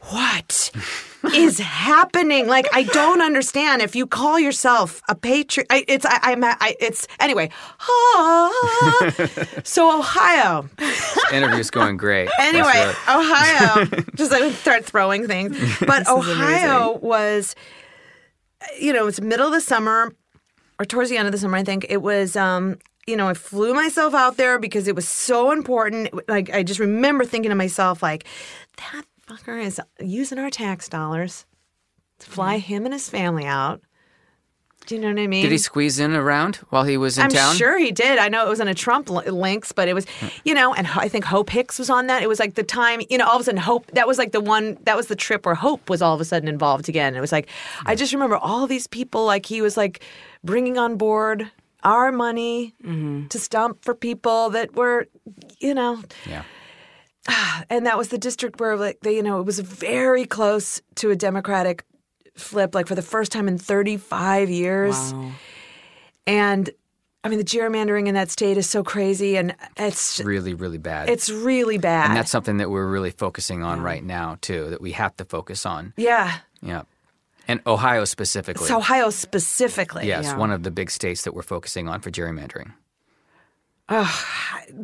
[0.00, 0.70] what?
[1.34, 2.46] is happening?
[2.46, 3.82] Like, I don't understand.
[3.82, 7.50] If you call yourself a patriot, I, it's I, I'm I, it's anyway.
[7.80, 9.12] Ah.
[9.64, 10.68] so Ohio.
[11.32, 12.28] Interview's going great.
[12.38, 13.84] Anyway, Ohio.
[14.14, 15.56] just like start throwing things.
[15.86, 17.54] But Ohio was,
[18.78, 20.14] you know, it's middle of the summer,
[20.78, 21.86] or towards the end of the summer, I think.
[21.88, 22.36] It was.
[22.36, 26.10] um you know, I flew myself out there because it was so important.
[26.28, 28.26] Like, I just remember thinking to myself, like,
[28.76, 31.46] that fucker is using our tax dollars
[32.20, 32.66] to fly mm-hmm.
[32.66, 33.80] him and his family out.
[34.86, 35.42] Do you know what I mean?
[35.42, 37.56] Did he squeeze in around while he was in I'm town?
[37.56, 38.18] sure he did.
[38.18, 40.28] I know it was on a Trump li- links, but it was, hmm.
[40.44, 42.22] you know, and I think Hope Hicks was on that.
[42.22, 44.32] It was like the time, you know, all of a sudden Hope, that was like
[44.32, 47.14] the one, that was the trip where Hope was all of a sudden involved again.
[47.16, 47.50] It was like,
[47.84, 47.98] I hmm.
[47.98, 50.02] just remember all these people, like he was like
[50.42, 51.50] bringing on board
[51.84, 53.26] our money mm-hmm.
[53.26, 55.06] to stump for people that were,
[55.58, 56.44] you know, Yeah.
[57.70, 61.10] and that was the district where like they you know it was very close to
[61.10, 61.84] a democratic
[62.34, 65.32] flip like for the first time in 35 years Wow.
[66.26, 66.70] and
[67.24, 71.08] i mean the gerrymandering in that state is so crazy and it's Really, really bad.
[71.10, 74.70] it's really bad and that's something that we're really focusing on right now too.
[74.70, 75.92] That we have to focus on.
[75.96, 76.82] yeah Yeah.
[77.50, 78.64] And Ohio specifically.
[78.64, 80.36] it's ohio specifically yes, Yeah.
[80.36, 82.72] one of the big states that we're focusing on for gerrymandering.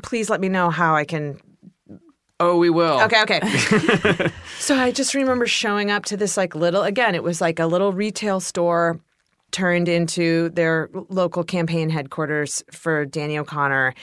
[0.02, 1.38] please let me know how i can
[2.44, 3.00] Oh, we will.
[3.02, 4.30] Okay, okay.
[4.58, 7.66] so I just remember showing up to this like little again, it was like a
[7.66, 9.00] little retail store
[9.50, 13.94] turned into their local campaign headquarters for Danny O'Connor.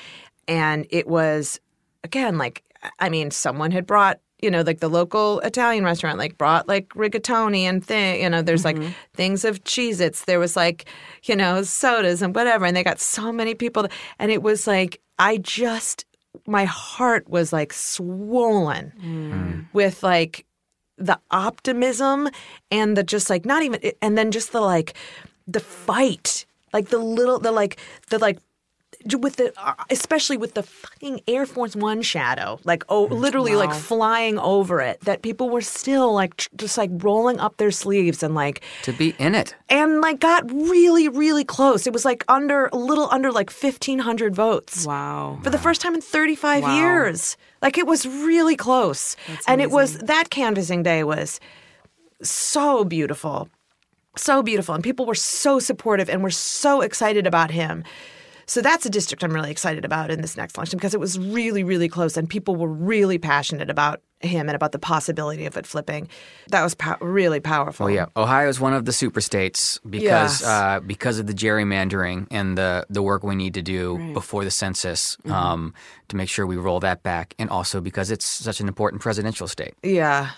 [0.47, 1.59] And it was
[2.03, 2.63] again like
[2.99, 6.89] I mean, someone had brought you know, like the local Italian restaurant, like brought like
[6.89, 8.91] rigatoni and thing, you know, there's like mm-hmm.
[9.13, 10.25] things of Cheez Its.
[10.25, 10.85] There was like,
[11.25, 12.65] you know, sodas and whatever.
[12.65, 13.87] And they got so many people.
[14.17, 16.05] And it was like, I just,
[16.47, 19.31] my heart was like swollen mm.
[19.31, 19.65] Mm.
[19.73, 20.45] with like
[20.97, 22.29] the optimism
[22.69, 24.93] and the just like not even and then just the like
[25.47, 27.77] the fight like the little the like
[28.09, 28.39] the like
[29.19, 33.55] with the uh, especially with the fucking air force one shadow like oh mm, literally
[33.55, 37.71] like flying over it that people were still like tr- just like rolling up their
[37.71, 39.55] sleeves and like To be in it.
[39.69, 44.35] and like got really really close it was like under a little under like 1500
[44.35, 45.39] votes Wow.
[45.43, 46.75] for the first time in 35 Wow.
[46.77, 47.37] years.
[47.61, 49.15] Like it was really close.
[49.47, 51.39] and it was that canvassing day was
[52.21, 53.49] so beautiful.
[54.17, 54.75] So beautiful.
[54.75, 57.83] And people were so supportive and were so excited about him.
[58.51, 61.17] So that's a district I'm really excited about in this next election because it was
[61.17, 65.55] really, really close and people were really passionate about him and about the possibility of
[65.55, 66.09] it flipping.
[66.49, 67.85] That was pow- really powerful.
[67.85, 70.43] Oh yeah, Ohio is one of the super states because Yes.
[70.45, 74.51] uh, because of the gerrymandering and the the work we need to do before the
[74.51, 75.31] census Mm-hmm.
[75.31, 75.73] um,
[76.09, 79.47] to make sure we roll that back, and also because it's such an important presidential
[79.47, 79.75] state.
[79.81, 80.31] Yeah.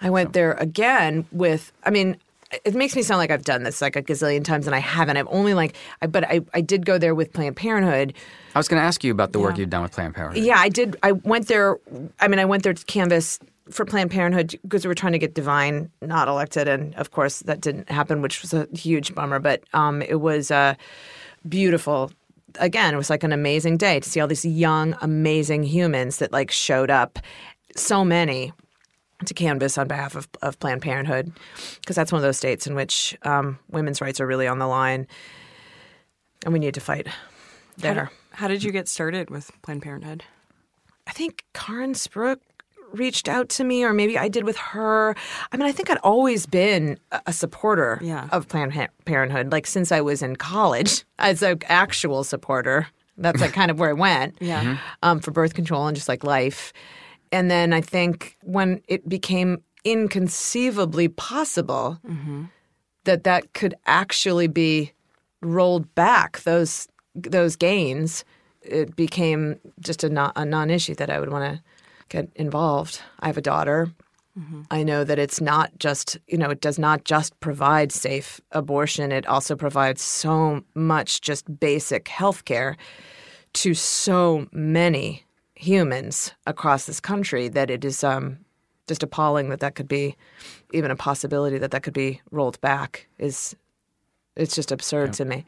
[0.00, 2.16] I went there again with, I mean,
[2.64, 5.16] it makes me sound like I've done this like a gazillion times, and I haven't.
[5.16, 8.14] I've only like, I, but I, I did go there with Planned Parenthood.
[8.54, 10.44] I was going to ask you about the work you've done with Planned Parenthood.
[10.44, 10.96] Yeah, I did.
[11.02, 11.78] I went there.
[12.20, 13.38] I mean, I went there to canvass
[13.70, 17.40] for Planned Parenthood because we were trying to get DeWine not elected, and of course
[17.40, 19.40] that didn't happen, which was a huge bummer.
[19.40, 20.74] But um, it was uh,
[21.48, 22.12] beautiful.
[22.58, 26.32] Again, it was like an amazing day to see all these young, amazing humans that
[26.32, 27.18] like showed up.
[27.76, 28.52] So many
[29.24, 31.32] to canvass on behalf of, of Planned Parenthood
[31.80, 34.66] because that's one of those states in which um, women's rights are really on the
[34.66, 35.06] line,
[36.44, 37.14] and we need to fight How,
[37.78, 38.10] there.
[38.32, 40.24] how did you get started with Planned Parenthood?
[41.06, 42.38] I think Caren Spruch
[42.92, 45.14] reached out to me, or maybe I did with her.
[45.50, 48.28] I mean, I think I'd always been a- a supporter Yeah.
[48.32, 48.74] of Planned
[49.06, 52.86] Parenthood, like since I was in college as an actual supporter.
[53.18, 54.76] That's like kind of where I went Yeah.
[55.02, 56.72] um, for birth control and just like life.
[57.36, 62.44] And then I think when it became inconceivably possible mm-hmm.
[63.04, 64.92] that that could actually be
[65.42, 68.24] rolled back, those those gains,
[68.62, 71.62] it became just a, non, a non-issue that I would want to
[72.08, 73.02] get involved.
[73.20, 73.90] I have a daughter.
[74.38, 74.62] Mm-hmm.
[74.70, 79.12] I know that it's not just, you know, it does not just provide safe abortion.
[79.12, 82.78] It also provides so much just basic health care
[83.52, 85.25] to so many
[85.56, 88.38] humans across this country that it is um,
[88.86, 90.16] just appalling that that could be
[90.72, 93.56] even a possibility that that could be rolled back is
[94.36, 95.44] it's just absurd to me.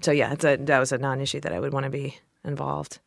[0.00, 3.00] So yeah, it's a, that was a non-issue that I would want to be involved.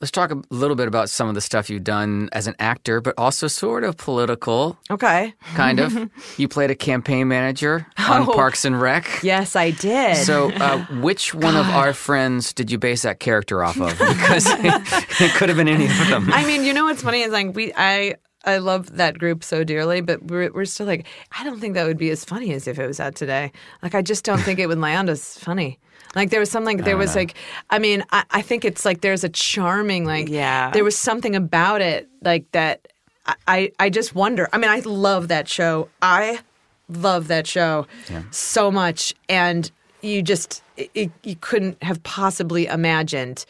[0.00, 3.00] Let's talk a little bit about some of the stuff you've done as an actor,
[3.00, 5.32] but also sort of political, Okay.
[5.54, 6.10] kind of.
[6.36, 8.32] you played a campaign manager on Oh.
[8.34, 9.08] Parks and Rec.
[9.22, 10.16] Yes, I did.
[10.18, 13.90] So, uh, which one of our friends did you base that character off of?
[13.98, 16.30] Because it, could have been any of them.
[16.30, 19.64] I mean, you know what's funny is like we I I love that group so
[19.64, 21.06] dearly, but we're we're still like
[21.38, 23.50] I don't think that would be as funny as if it was out today.
[23.82, 25.78] Like I just don't think it would land as funny.
[26.14, 27.34] Like there was something there was like
[27.70, 30.70] I mean I, I think it's like there's a charming like Yeah.
[30.70, 32.88] there was something about it like that
[33.48, 34.48] I, I just wonder.
[34.52, 35.88] I mean I love that show.
[36.00, 36.38] I
[36.88, 37.86] love that show
[38.30, 39.70] so much and
[40.02, 43.44] you just it, you couldn't have possibly imagined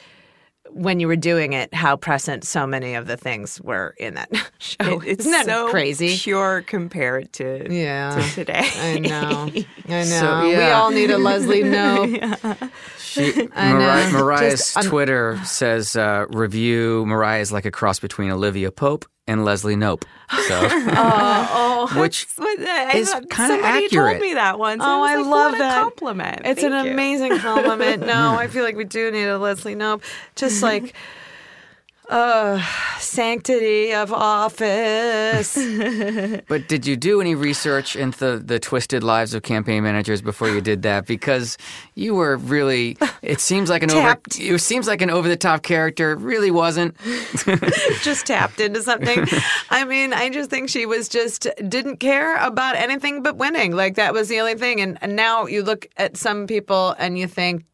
[0.77, 4.29] when you were doing it how present so many of the things were in that
[4.59, 5.01] show.
[5.01, 6.17] It's Isn't that so crazy?
[6.19, 8.15] pure compared to Yeah.
[8.15, 8.69] to today.
[8.81, 9.51] I know.
[9.89, 10.03] I know.
[10.05, 12.07] So, We all need a Leslie No.
[12.99, 13.73] She, I.
[13.73, 18.71] Mariah, Mariah's Just un- Twitter says uh, review Mariah is like a cross between Olivia
[18.71, 20.05] Pope and Leslie Knope.
[20.49, 23.91] So, Oh, which What- I is kinda somebody accurate.
[24.13, 24.83] told me that once.
[24.85, 25.79] Oh, was I like, love that.
[25.79, 26.41] A compliment.
[26.45, 26.93] It's Thank an you.
[26.93, 28.03] amazing compliment.
[28.07, 30.03] No, I feel like we do need a Leslie Knope.
[30.37, 30.95] Just like
[32.09, 32.63] uh
[32.99, 35.57] sanctity of office.
[36.49, 40.49] But did you do any research into the, the twisted lives of campaign managers before
[40.49, 41.07] you did that?
[41.07, 41.59] Because
[41.95, 44.37] you were really it seems like an Tapped.
[44.37, 46.13] over it seems like an over the top character.
[46.13, 46.97] It really wasn't.
[48.03, 49.27] just tapped into something.
[49.71, 53.73] I mean, I just think she was just didn't care about anything but winning.
[53.73, 54.81] Like that was the only thing.
[54.81, 57.65] And, and now you look at some people and you think,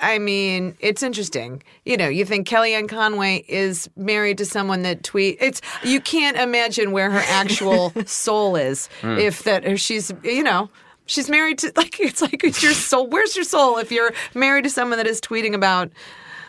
[0.00, 1.62] I mean, it's interesting.
[1.84, 5.38] You know, you think Kellyanne Conway is married to someone that tweet.
[5.40, 9.18] It's you can't imagine where her actual soul is hmm.
[9.18, 10.70] if that if she's you know.
[11.06, 13.06] She's married to like it's like it's your soul.
[13.06, 15.90] Where's your soul if you're married to someone that is tweeting about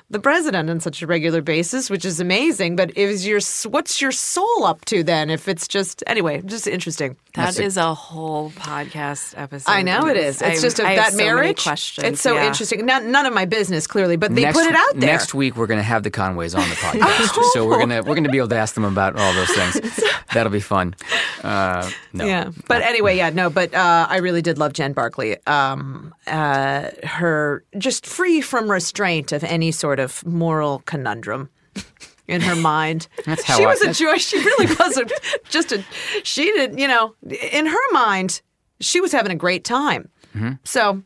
[0.10, 2.76] the president on such a regular basis, which is amazing.
[2.76, 3.39] But is your
[3.72, 5.30] what's your soul up to then?
[5.30, 7.18] If it's just anyway, just interesting.
[7.36, 9.70] That That's a- is a whole podcast episode.
[9.70, 10.41] I know it is.
[10.41, 11.63] It's I- just a, I have that so many marriage.
[11.63, 12.08] questions.
[12.08, 12.48] It's so yeah.
[12.48, 12.86] interesting.
[12.86, 15.12] Not, none of my business, clearly, but they next, put it out there.
[15.12, 18.15] Next week we're going to have the Conways on the podcast, so we're gonna we're
[18.15, 20.00] gonna be able to ask them about all those things.
[20.34, 20.96] That'll be fun.
[21.44, 22.26] Uh, no.
[22.26, 25.38] Yeah, but anyway, yeah, no, but uh, I really did love Jen Barkley.
[25.46, 31.49] Um, uh, her just free from restraint of any sort of moral conundrum
[32.27, 33.08] in her mind.
[33.25, 34.17] That's how she I- was a joy.
[34.17, 35.12] She really wasn't
[35.49, 35.84] just a.
[36.23, 37.15] She did, you know,
[37.51, 38.41] in her mind,
[38.79, 40.10] she was having a great time.
[40.36, 40.53] Mm-hmm.
[40.63, 41.01] So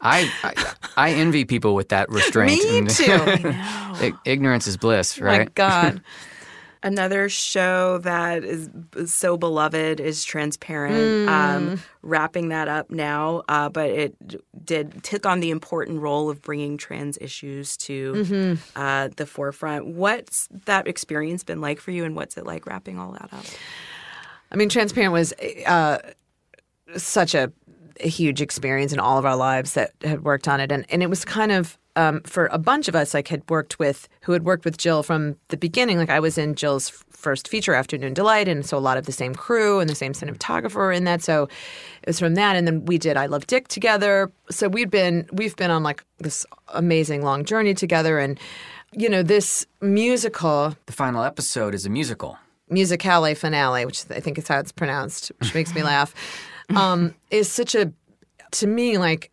[0.00, 2.62] I, I I envy people with that restraint.
[2.62, 3.06] me too.
[3.12, 5.40] I- Ignorance is bliss, right?
[5.40, 5.52] My?
[5.54, 6.02] God.
[6.86, 8.70] Another show that is
[9.06, 10.94] so beloved is Transparent.
[10.94, 11.28] Mm.
[11.28, 14.14] Um, wrapping that up now, uh, but it
[14.64, 18.80] did took on the important role of bringing trans issues to Mm-hmm.
[18.80, 19.86] uh, the forefront.
[19.88, 23.44] What's that experience been like for you, and what's it like wrapping all that up?
[24.52, 25.32] I mean, Transparent was
[25.66, 25.98] uh,
[26.96, 27.52] such a,
[27.98, 31.02] a huge experience in all of our lives that had worked on it, and and
[31.02, 34.32] it was kind of um, for a bunch of us like had worked with who
[34.32, 35.98] had worked with Jill from the beginning.
[35.98, 39.12] Like I was in Jill's first feature, Afternoon Delight, and so a lot of the
[39.12, 41.22] same crew and the same cinematographer in that.
[41.22, 41.44] So
[42.02, 44.30] it was from that, and then we did I Love Dick together.
[44.50, 48.38] So we'd been we've been on like this amazing long journey together, and
[48.92, 52.38] you know this musical The final episode is a musical.
[52.68, 56.14] musicale finale, which I think is how it's pronounced, which makes me laugh,
[56.76, 57.92] um, is such a,
[58.52, 59.30] to me, like,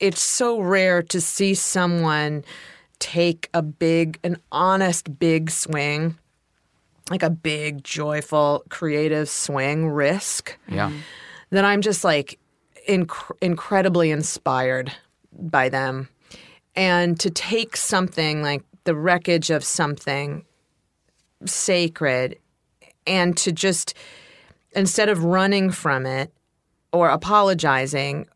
[0.00, 2.44] it's so rare to see someone
[2.98, 6.16] take a big, an honest big swing,
[7.10, 10.90] like a big, joyful, creative swing risk Yeah.
[11.50, 12.38] that I'm just like
[12.88, 14.92] inc- incredibly inspired
[15.32, 16.08] by them.
[16.74, 20.44] And to take something like the wreckage of something
[21.44, 22.38] sacred
[23.06, 23.94] and to just,
[24.72, 26.32] instead of running from it
[26.92, 28.26] or apologizing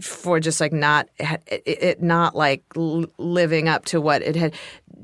[0.00, 4.54] for just like not it, not like living up to what it had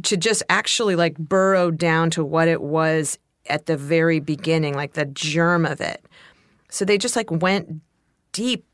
[0.02, 4.92] to just actually like burrow down to what it was at the very beginning like
[4.92, 6.04] the germ of it.
[6.68, 7.80] So they just like went
[8.32, 8.64] deep,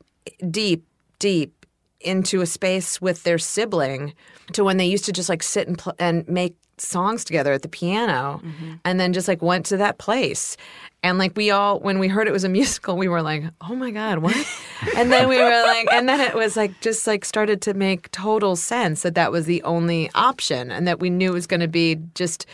[0.49, 0.85] deep,
[1.19, 1.65] deep
[2.01, 4.13] into a space with their sibling
[4.53, 7.61] to when they used to just like sit and pl- and make songs together at
[7.61, 8.41] the piano
[8.83, 10.57] and then just like went to that place.
[11.03, 13.75] And like we all when we heard it was a musical, we were like, "Oh
[13.75, 14.35] my god, what?"
[14.97, 18.11] and then we were like and then it was like just like started to make
[18.11, 21.59] total sense that that was the only option and that we knew it was going
[21.59, 22.45] to be just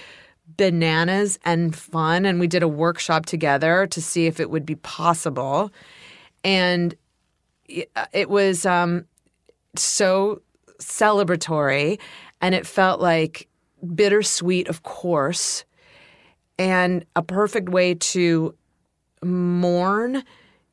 [0.58, 4.76] bananas and fun and we did a workshop together to see if it would be
[4.76, 5.72] possible
[6.44, 6.94] and
[7.68, 9.06] it, it was um,
[9.76, 10.42] so
[10.80, 12.00] celebratory
[12.42, 13.48] and it felt like
[13.96, 15.66] bittersweet of course
[16.60, 18.54] and a perfect way to
[19.24, 20.24] mourn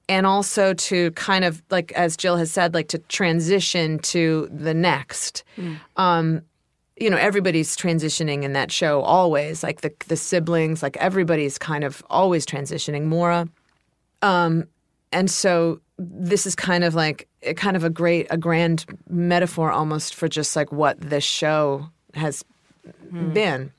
[0.09, 4.75] and also to kind of like as jill has said like to transition to the
[4.75, 5.45] next.
[5.97, 6.43] Um,
[7.01, 11.85] you know everybody's transitioning in that show always like the the siblings like everybody's kind
[11.85, 13.05] of always transitioning.
[13.05, 13.49] Maura
[14.23, 14.65] um
[15.13, 20.15] and so this is kind of like kind of a great a grand metaphor almost
[20.15, 22.45] for just like what this show has
[23.33, 23.73] been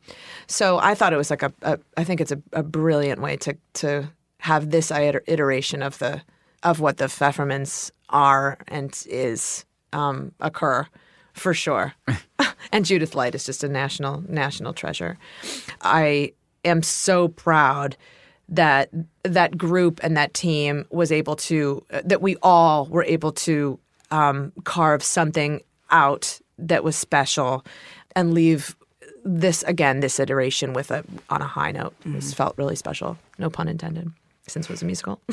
[0.47, 3.37] so I thought it was like a, a I think it's a, a brilliant way
[3.37, 6.21] to to have this iteration of the
[6.63, 10.87] of what the Pfeffermans are and is um, occur
[11.33, 11.93] for sure.
[12.71, 15.17] and Judith Light is just a national national treasure.
[15.81, 16.33] I
[16.65, 17.95] am so proud
[18.47, 18.89] that
[19.23, 23.79] that group and that team was able to that we all were able to
[24.11, 27.63] um, carve something out that was special
[28.15, 28.75] and leave
[29.37, 31.93] this again this iteration with a on a high note.
[32.05, 33.17] It was, felt really special.
[33.37, 34.11] No pun intended.
[34.47, 35.21] Since it was a musical.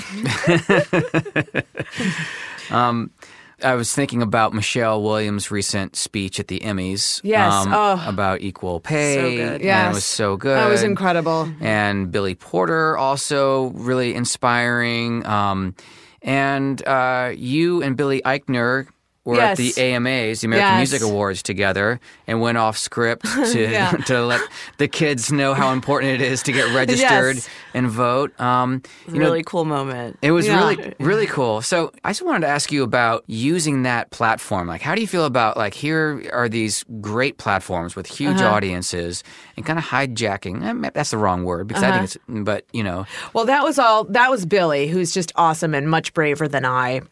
[3.63, 7.23] I was thinking about Michelle Williams' recent speech at the Emmys.
[7.25, 7.53] Yes.
[7.55, 8.05] um, Oh.
[8.07, 9.15] about equal pay.
[9.15, 9.53] So good.
[9.55, 9.91] And Yes.
[9.91, 10.59] it was so good.
[10.59, 11.49] That was incredible.
[11.61, 15.25] And Billy Porter also really inspiring.
[15.25, 15.75] Um,
[16.21, 18.89] and uh, you and Billy Eichner
[19.27, 20.91] were at the AMAs, the American Yes.
[20.93, 23.91] Music Awards, together, and went off script to Yeah.
[24.07, 24.41] to let
[24.79, 27.49] the kids know how important it is to get registered Yes.
[27.74, 28.39] and vote.
[28.41, 30.16] Um, you know, really cool moment.
[30.22, 30.57] it was Yeah.
[30.57, 31.61] really really cool.
[31.61, 34.68] So I just wanted to ask you about using that platform.
[34.68, 38.55] Like, how do you feel about like here are these great platforms with huge Uh-huh.
[38.55, 39.22] audiences
[39.57, 40.64] and kind of hijacking?
[40.64, 41.99] eh, maybe That's the wrong word because I Uh-huh.
[41.99, 42.18] think it's.
[42.29, 44.05] But you know, Well, that was all.
[44.05, 47.03] That was Billy, who's just awesome and much braver than I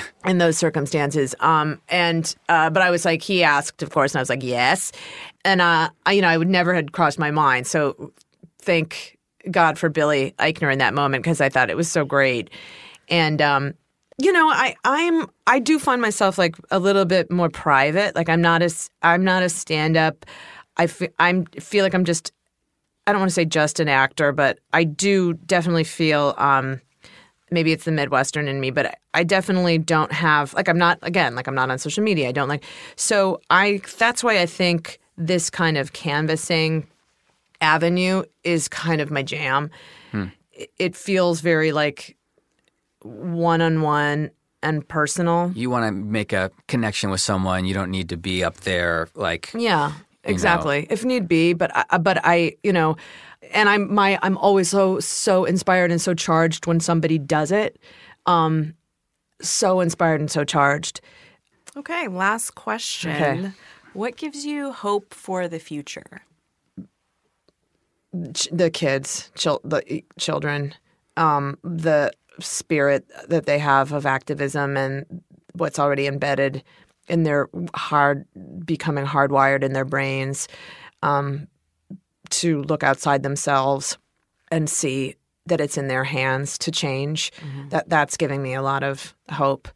[0.26, 1.34] in those circumstances.
[1.40, 4.42] Um, and uh, but I was like, he asked, of course, and I was like,
[4.42, 4.92] yes.
[5.44, 7.66] And uh, I, you know, I would never had crossed my mind.
[7.66, 8.12] So
[8.60, 9.18] thank
[9.50, 12.50] God for Billy Eichner in that moment because I thought it was so great.
[13.08, 13.74] And um,
[14.18, 18.14] you know, I I'm I do find myself like a little bit more private.
[18.14, 20.24] Like I'm not as I'm not a stand up.
[20.76, 22.32] I fe- I'm feel like I'm just
[23.06, 26.80] I don't want to say just an actor, but I do definitely feel um,
[27.52, 31.34] maybe it's the Midwestern in me, but I- definitely don't have like I'm not again
[31.36, 32.28] like I'm not on social media.
[32.28, 32.64] I don't like
[32.96, 36.86] so I that's why I think this kind of canvassing
[37.60, 39.70] avenue is kind of my jam.
[40.10, 40.26] Hmm.
[40.52, 42.16] It, it feels very like
[43.02, 44.30] one on one
[44.62, 45.52] and personal.
[45.54, 47.64] you want to make a connection with someone.
[47.64, 49.50] You don't need to be up there like.
[49.54, 49.92] Yeah,
[50.24, 50.86] exactly.
[50.88, 52.96] If need be, but I, but I, you know,
[53.52, 57.78] and I'm my I'm always so so inspired and so charged when somebody does it.
[58.26, 58.74] Um,
[59.40, 61.00] so inspired and so charged.
[61.76, 63.10] Okay, last question.
[63.10, 63.50] Okay.
[63.94, 66.22] What gives you hope for the future?
[68.34, 70.74] Ch- the kids, chil- the children,
[71.16, 75.22] um, the spirit that they have of activism and
[75.54, 76.62] what's already embedded
[77.08, 78.26] in their hard,
[78.64, 80.48] becoming hardwired in their brains,
[81.02, 81.48] um,
[82.32, 83.98] to look outside themselves
[84.50, 85.16] and see
[85.46, 87.32] that it's in their hands to change.
[87.70, 89.68] That that's giving me a lot of hope.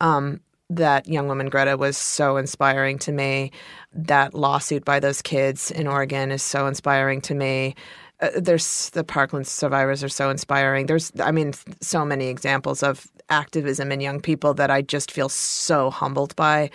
[0.00, 0.40] Um,
[0.70, 3.52] that young woman Greta was so inspiring to me.
[3.92, 7.74] That lawsuit by those kids in Oregon is so inspiring to me.
[8.20, 10.86] Uh, there's the Parkland survivors are so inspiring.
[10.86, 15.28] There's, I mean, so many examples of activism in young people that I just feel
[15.28, 16.70] so humbled by.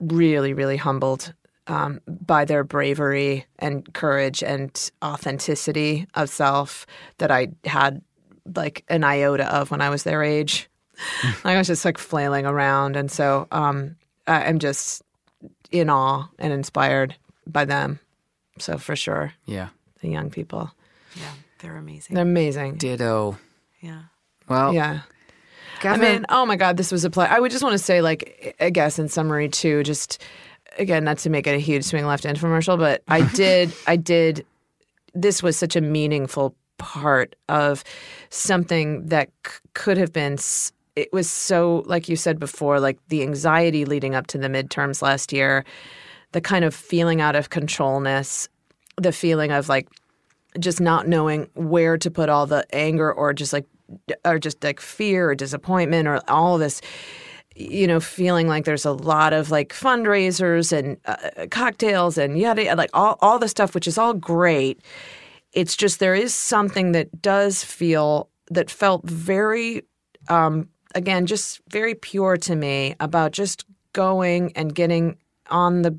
[0.00, 1.32] Really, really humbled
[1.66, 6.86] um, by their bravery and courage and authenticity of self
[7.18, 8.02] that I had
[8.54, 10.68] like an iota of when I was their age.
[11.44, 13.96] I was just like flailing around, and so um,
[14.26, 15.02] I- I'm just
[15.70, 17.14] in awe and inspired
[17.46, 17.98] by them.
[18.58, 19.68] So for sure, Yeah.
[20.00, 20.70] the young people,
[21.14, 22.14] Yeah, they're amazing.
[22.14, 22.76] they're amazing.
[22.76, 23.36] Ditto.
[23.80, 24.02] yeah.
[24.48, 25.00] Well, Yeah.
[25.84, 27.26] I mean, oh my God, this was a play.
[27.26, 30.22] I would just want to say, like, I guess in summary, too, just
[30.78, 34.44] again, not to make it a huge swing left infomercial, but I did, I did,
[35.14, 37.82] this was such a meaningful part of
[38.30, 42.98] something that c- could have been, s- it was so, like you said before, like
[43.08, 45.64] the anxiety leading up to the midterms last year,
[46.32, 48.48] the kind of feeling out of controlness,
[48.96, 49.88] the feeling of like,
[50.58, 53.66] just not knowing where to put all the anger or just like
[54.24, 56.80] or just like fear or disappointment or all this
[57.56, 62.74] you know feeling like there's a lot of like fundraisers and uh, cocktails and yada
[62.76, 64.80] like all all the stuff which is all great.
[65.52, 69.82] It's just there is something that does feel that felt very
[70.28, 75.16] um again just very pure to me about just going and getting
[75.50, 75.98] on the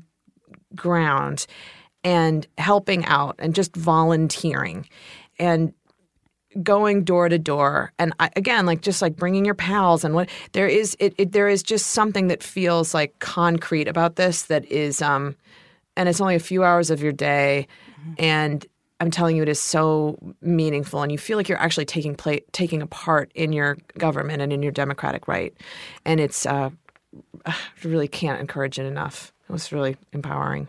[0.74, 1.46] ground
[2.04, 4.88] and helping out and just volunteering.
[5.38, 5.72] And
[6.62, 10.30] going door to door and I, again like just like bringing your pals and what
[10.52, 14.64] there is it, it there is just something that feels like concrete about this that
[14.64, 15.36] is um
[15.98, 17.66] and it's only a few hours of your day,
[18.18, 18.64] and
[19.00, 22.40] I'm telling you, it is so meaningful, and you feel like you're actually taking play,
[22.52, 25.52] taking a part in your government and in your democratic right,
[26.04, 26.70] and it's uh,
[27.46, 29.32] I really can't encourage it enough.
[29.48, 30.68] It was really empowering.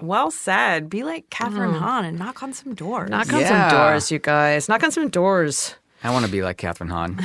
[0.00, 0.90] Well said.
[0.90, 1.78] Be like Kathryn hmm.
[1.78, 3.10] Hahn and knock on some doors.
[3.10, 3.68] Knock on Yeah.
[3.70, 4.68] some doors, you guys.
[4.68, 5.76] Knock on some doors.
[6.02, 7.16] I want to be like Kathryn Hahn.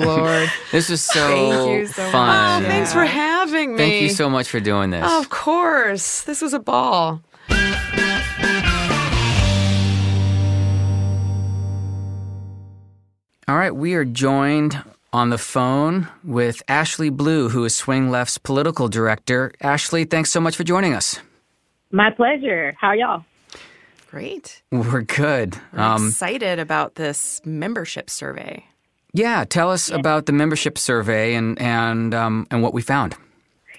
[0.04, 0.50] Lord.
[0.72, 2.62] This was so Thank you so fun.
[2.62, 2.64] much.
[2.64, 3.78] Oh, thanks for having me.
[3.78, 5.10] Thank you so much for doing this.
[5.10, 6.20] Of course.
[6.22, 7.22] This was a ball.
[13.48, 14.82] All right, we are joined
[15.12, 19.52] on the phone with Ashley Blue, who is Swing Left's political director.
[19.60, 21.18] Ashley, thanks so much for joining us.
[21.92, 22.74] My pleasure.
[22.80, 23.24] How are y'all?
[24.10, 24.62] Great.
[24.70, 25.58] We're good.
[25.74, 28.64] I'm excited about this membership survey.
[29.12, 33.14] Yeah, tell us about the membership survey and and um, and what we found.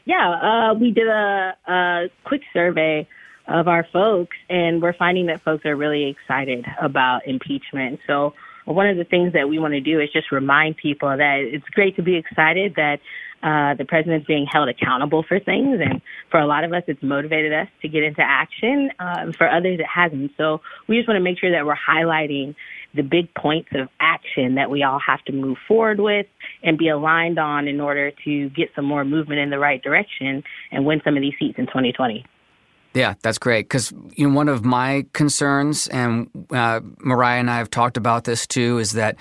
[0.05, 3.07] Yeah, uh, we did a, a quick survey
[3.47, 7.99] of our folks, and we're finding that folks are really excited about impeachment.
[8.05, 8.33] So,
[8.65, 11.67] one of the things that we want to do is just remind people that it's
[11.69, 12.99] great to be excited that
[13.43, 17.03] uh, the president's being held accountable for things, and for a lot of us, it's
[17.03, 18.89] motivated us to get into action.
[18.99, 20.31] Uh, for others, it hasn't.
[20.37, 22.55] So, we just want to make sure that we're highlighting
[22.95, 26.27] the big points of action that we all have to move forward with
[26.61, 30.43] and be aligned on in order to get some more movement in the right direction
[30.71, 32.25] and win some of these seats in 2020.
[32.93, 33.63] Yeah, that's great.
[33.63, 38.25] Because you know, one of my concerns, and uh, Mariah and I have talked about
[38.25, 39.15] this too, is that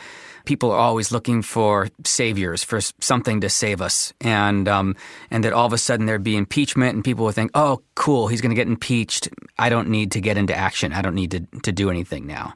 [0.44, 4.94] people are always looking for saviors, for something to save us, and um,
[5.30, 8.28] and that all of a sudden there'd be impeachment, and people would think, "Oh, cool,
[8.28, 9.28] he's going to get impeached.
[9.58, 10.92] I don't need to get into action.
[10.92, 12.54] I don't need to to do anything now."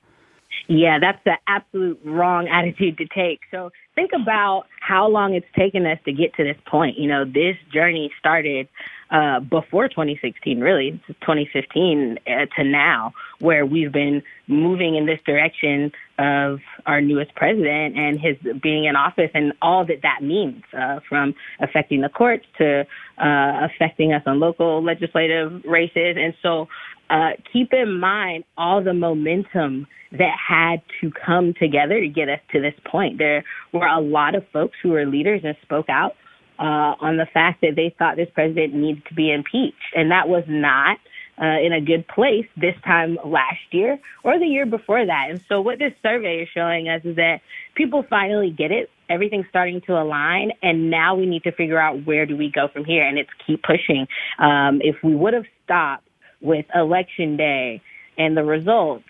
[0.68, 3.40] Yeah, that's the absolute wrong attitude to take.
[3.50, 6.98] So think about how long it's taken us to get to this point.
[6.98, 8.68] You know, this journey started
[9.10, 15.92] uh, before 2016, really, 2015 uh, to now, where we've been moving in this direction
[16.18, 20.98] of our newest president and his being in office and all that that means, uh,
[21.08, 22.80] from affecting the courts to
[23.18, 26.16] uh, affecting us on local legislative races.
[26.18, 26.66] And so
[27.08, 32.40] uh, keep in mind all the momentum that had to come together to get us
[32.52, 33.18] to this point.
[33.18, 36.14] There were a lot of folks who were leaders and spoke out
[36.58, 40.28] uh, on the fact that they thought this president needed to be impeached, and that
[40.28, 40.98] was not
[41.40, 45.26] uh, in a good place this time last year or the year before that.
[45.28, 47.40] And so, what this survey is showing us is that
[47.74, 48.90] people finally get it.
[49.08, 52.68] Everything's starting to align, and now we need to figure out where do we go
[52.68, 54.06] from here, and it's keep pushing.
[54.38, 56.08] Um, if we would have stopped
[56.40, 57.82] with election day
[58.18, 59.04] and the results,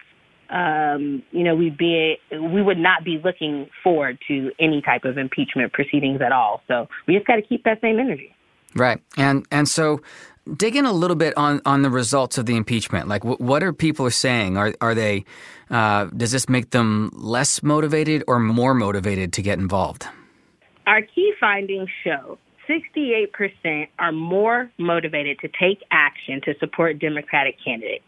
[0.50, 5.18] um, you know, we'd be we would not be looking forward to any type of
[5.18, 6.62] impeachment proceedings at all.
[6.68, 8.34] So we just got to keep that same energy.
[8.74, 10.00] Right, and and so
[10.56, 13.08] dig in a little bit on on the results of the impeachment.
[13.08, 14.56] Like, wh- what are people saying?
[14.56, 15.24] Are are they?
[15.70, 20.06] Uh, does this make them less motivated or more motivated to get involved?
[20.86, 22.38] Our key findings show
[22.68, 28.04] 68% are more motivated to take action to support Democratic candidates.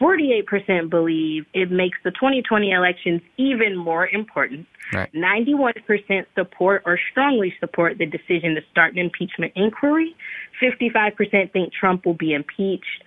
[0.00, 4.66] 48% believe it makes the 2020 elections even more important.
[4.92, 5.12] Right.
[5.12, 10.14] 91% support or strongly support the decision to start an impeachment inquiry.
[10.62, 13.02] 55% think Trump will be impeached.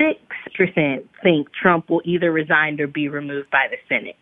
[0.00, 4.16] 6% think Trump will either resign or be removed by the Senate.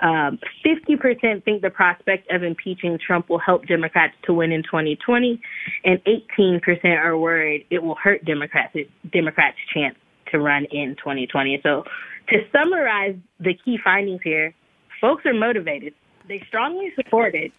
[0.00, 5.40] Um, 50% think the prospect of impeaching Trump will help Democrats to win in 2020,
[5.84, 8.76] and 18% are worried it will hurt Democrats
[9.12, 9.96] Democrats' chance
[10.32, 11.60] to run in 2020.
[11.62, 11.84] So,
[12.28, 14.54] to summarize the key findings here,
[15.00, 15.94] folks are motivated.
[16.26, 17.52] They strongly support it,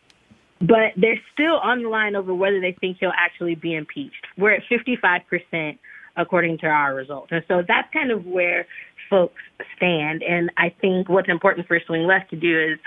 [0.59, 4.25] but they're still on the line over whether they think he'll actually be impeached.
[4.37, 5.77] We're at 55%
[6.17, 7.27] according to our results.
[7.31, 8.65] And so that's kind of where
[9.09, 9.41] folks
[9.75, 10.23] stand.
[10.23, 12.79] And I think what's important for Swing Left to do is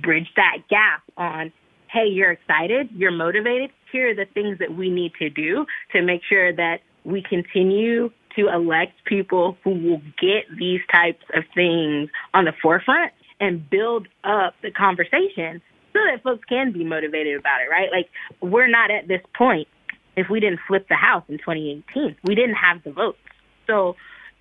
[0.00, 1.52] bridge that gap on,
[1.90, 3.70] hey, you're excited, you're motivated.
[3.90, 8.10] Here are the things that we need to do to make sure that we continue
[8.36, 14.08] to elect people who will get these types of things on the forefront and build
[14.24, 15.60] up the conversation
[15.92, 17.90] so that folks can be motivated about it, right?
[17.92, 18.08] Like,
[18.40, 19.68] we're not at this point
[20.16, 22.16] if we didn't flip the House in 2018.
[22.24, 23.18] We didn't have the votes.
[23.66, 23.96] So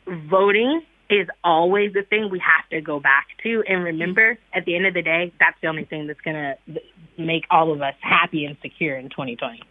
[0.08, 3.64] voting is always the thing we have to go back to.
[3.68, 6.82] And remember, at the end of the day, that's the only thing that's going to
[7.18, 9.62] make all of us happy and secure in 2020.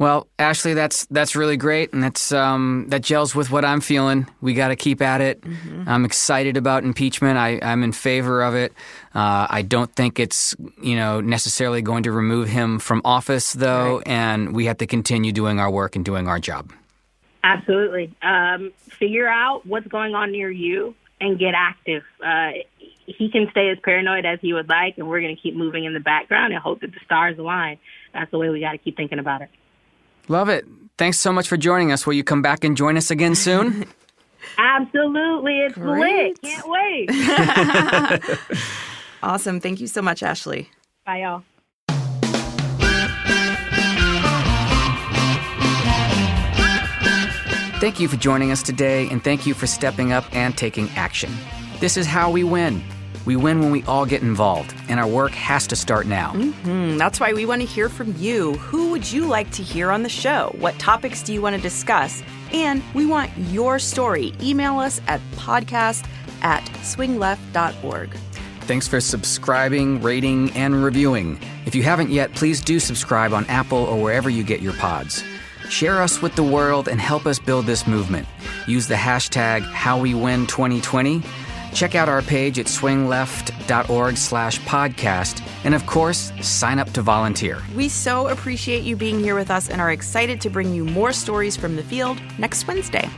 [0.00, 4.26] Well, Ashley, that's that's really great, and that's um, that gels with what I'm feeling.
[4.40, 5.44] We got to keep at it.
[5.86, 7.36] I'm excited about impeachment.
[7.36, 8.72] I, I'm in favor of it.
[9.14, 14.00] Uh, I don't think it's you know necessarily going to remove him from office, though,
[14.06, 16.72] and we have to continue doing our work and doing our job.
[17.42, 18.14] Absolutely.
[18.22, 22.02] Um, figure out what's going on near you and get active.
[22.24, 22.50] Uh,
[23.06, 25.84] he can stay as paranoid as he would like, and we're going to keep moving
[25.84, 27.78] in the background and hope that the stars align.
[28.12, 29.48] That's the way we got to keep thinking about it.
[30.28, 30.66] Love it.
[30.98, 32.06] Thanks so much for joining us.
[32.06, 33.86] Will you come back and join us again soon?
[34.58, 35.60] Absolutely.
[35.60, 36.42] It's Great.
[36.42, 36.42] lit.
[36.42, 38.38] Can't wait.
[39.22, 39.60] Awesome.
[39.60, 40.70] Thank you so much, Ashley.
[41.04, 41.42] Bye, y'all.
[47.80, 51.32] Thank you for joining us today, and thank you for stepping up and taking action.
[51.78, 52.84] This is how we win.
[53.24, 56.34] We win when we all get involved, and our work has to start now.
[56.34, 58.52] Mm, that's why we want to hear from you.
[58.56, 60.54] Who would you like to hear on the show?
[60.58, 62.22] What topics do you want to discuss?
[62.52, 64.34] And we want your story.
[64.42, 66.06] Email us at podcast
[66.42, 68.14] at swingleft.org.
[68.60, 71.40] Thanks for subscribing, rating, and reviewing.
[71.64, 75.24] If you haven't yet, please do subscribe on Apple or wherever you get your pods.
[75.70, 78.26] Share us with the world and help us build this movement.
[78.66, 81.24] Use the hashtag HowWeWin2020.
[81.72, 85.46] Check out our page at swingleft.org slash podcast.
[85.62, 87.62] And of course, sign up to volunteer.
[87.76, 91.12] We so appreciate you being here with us and are excited to bring you more
[91.12, 93.08] stories from the field next Wednesday.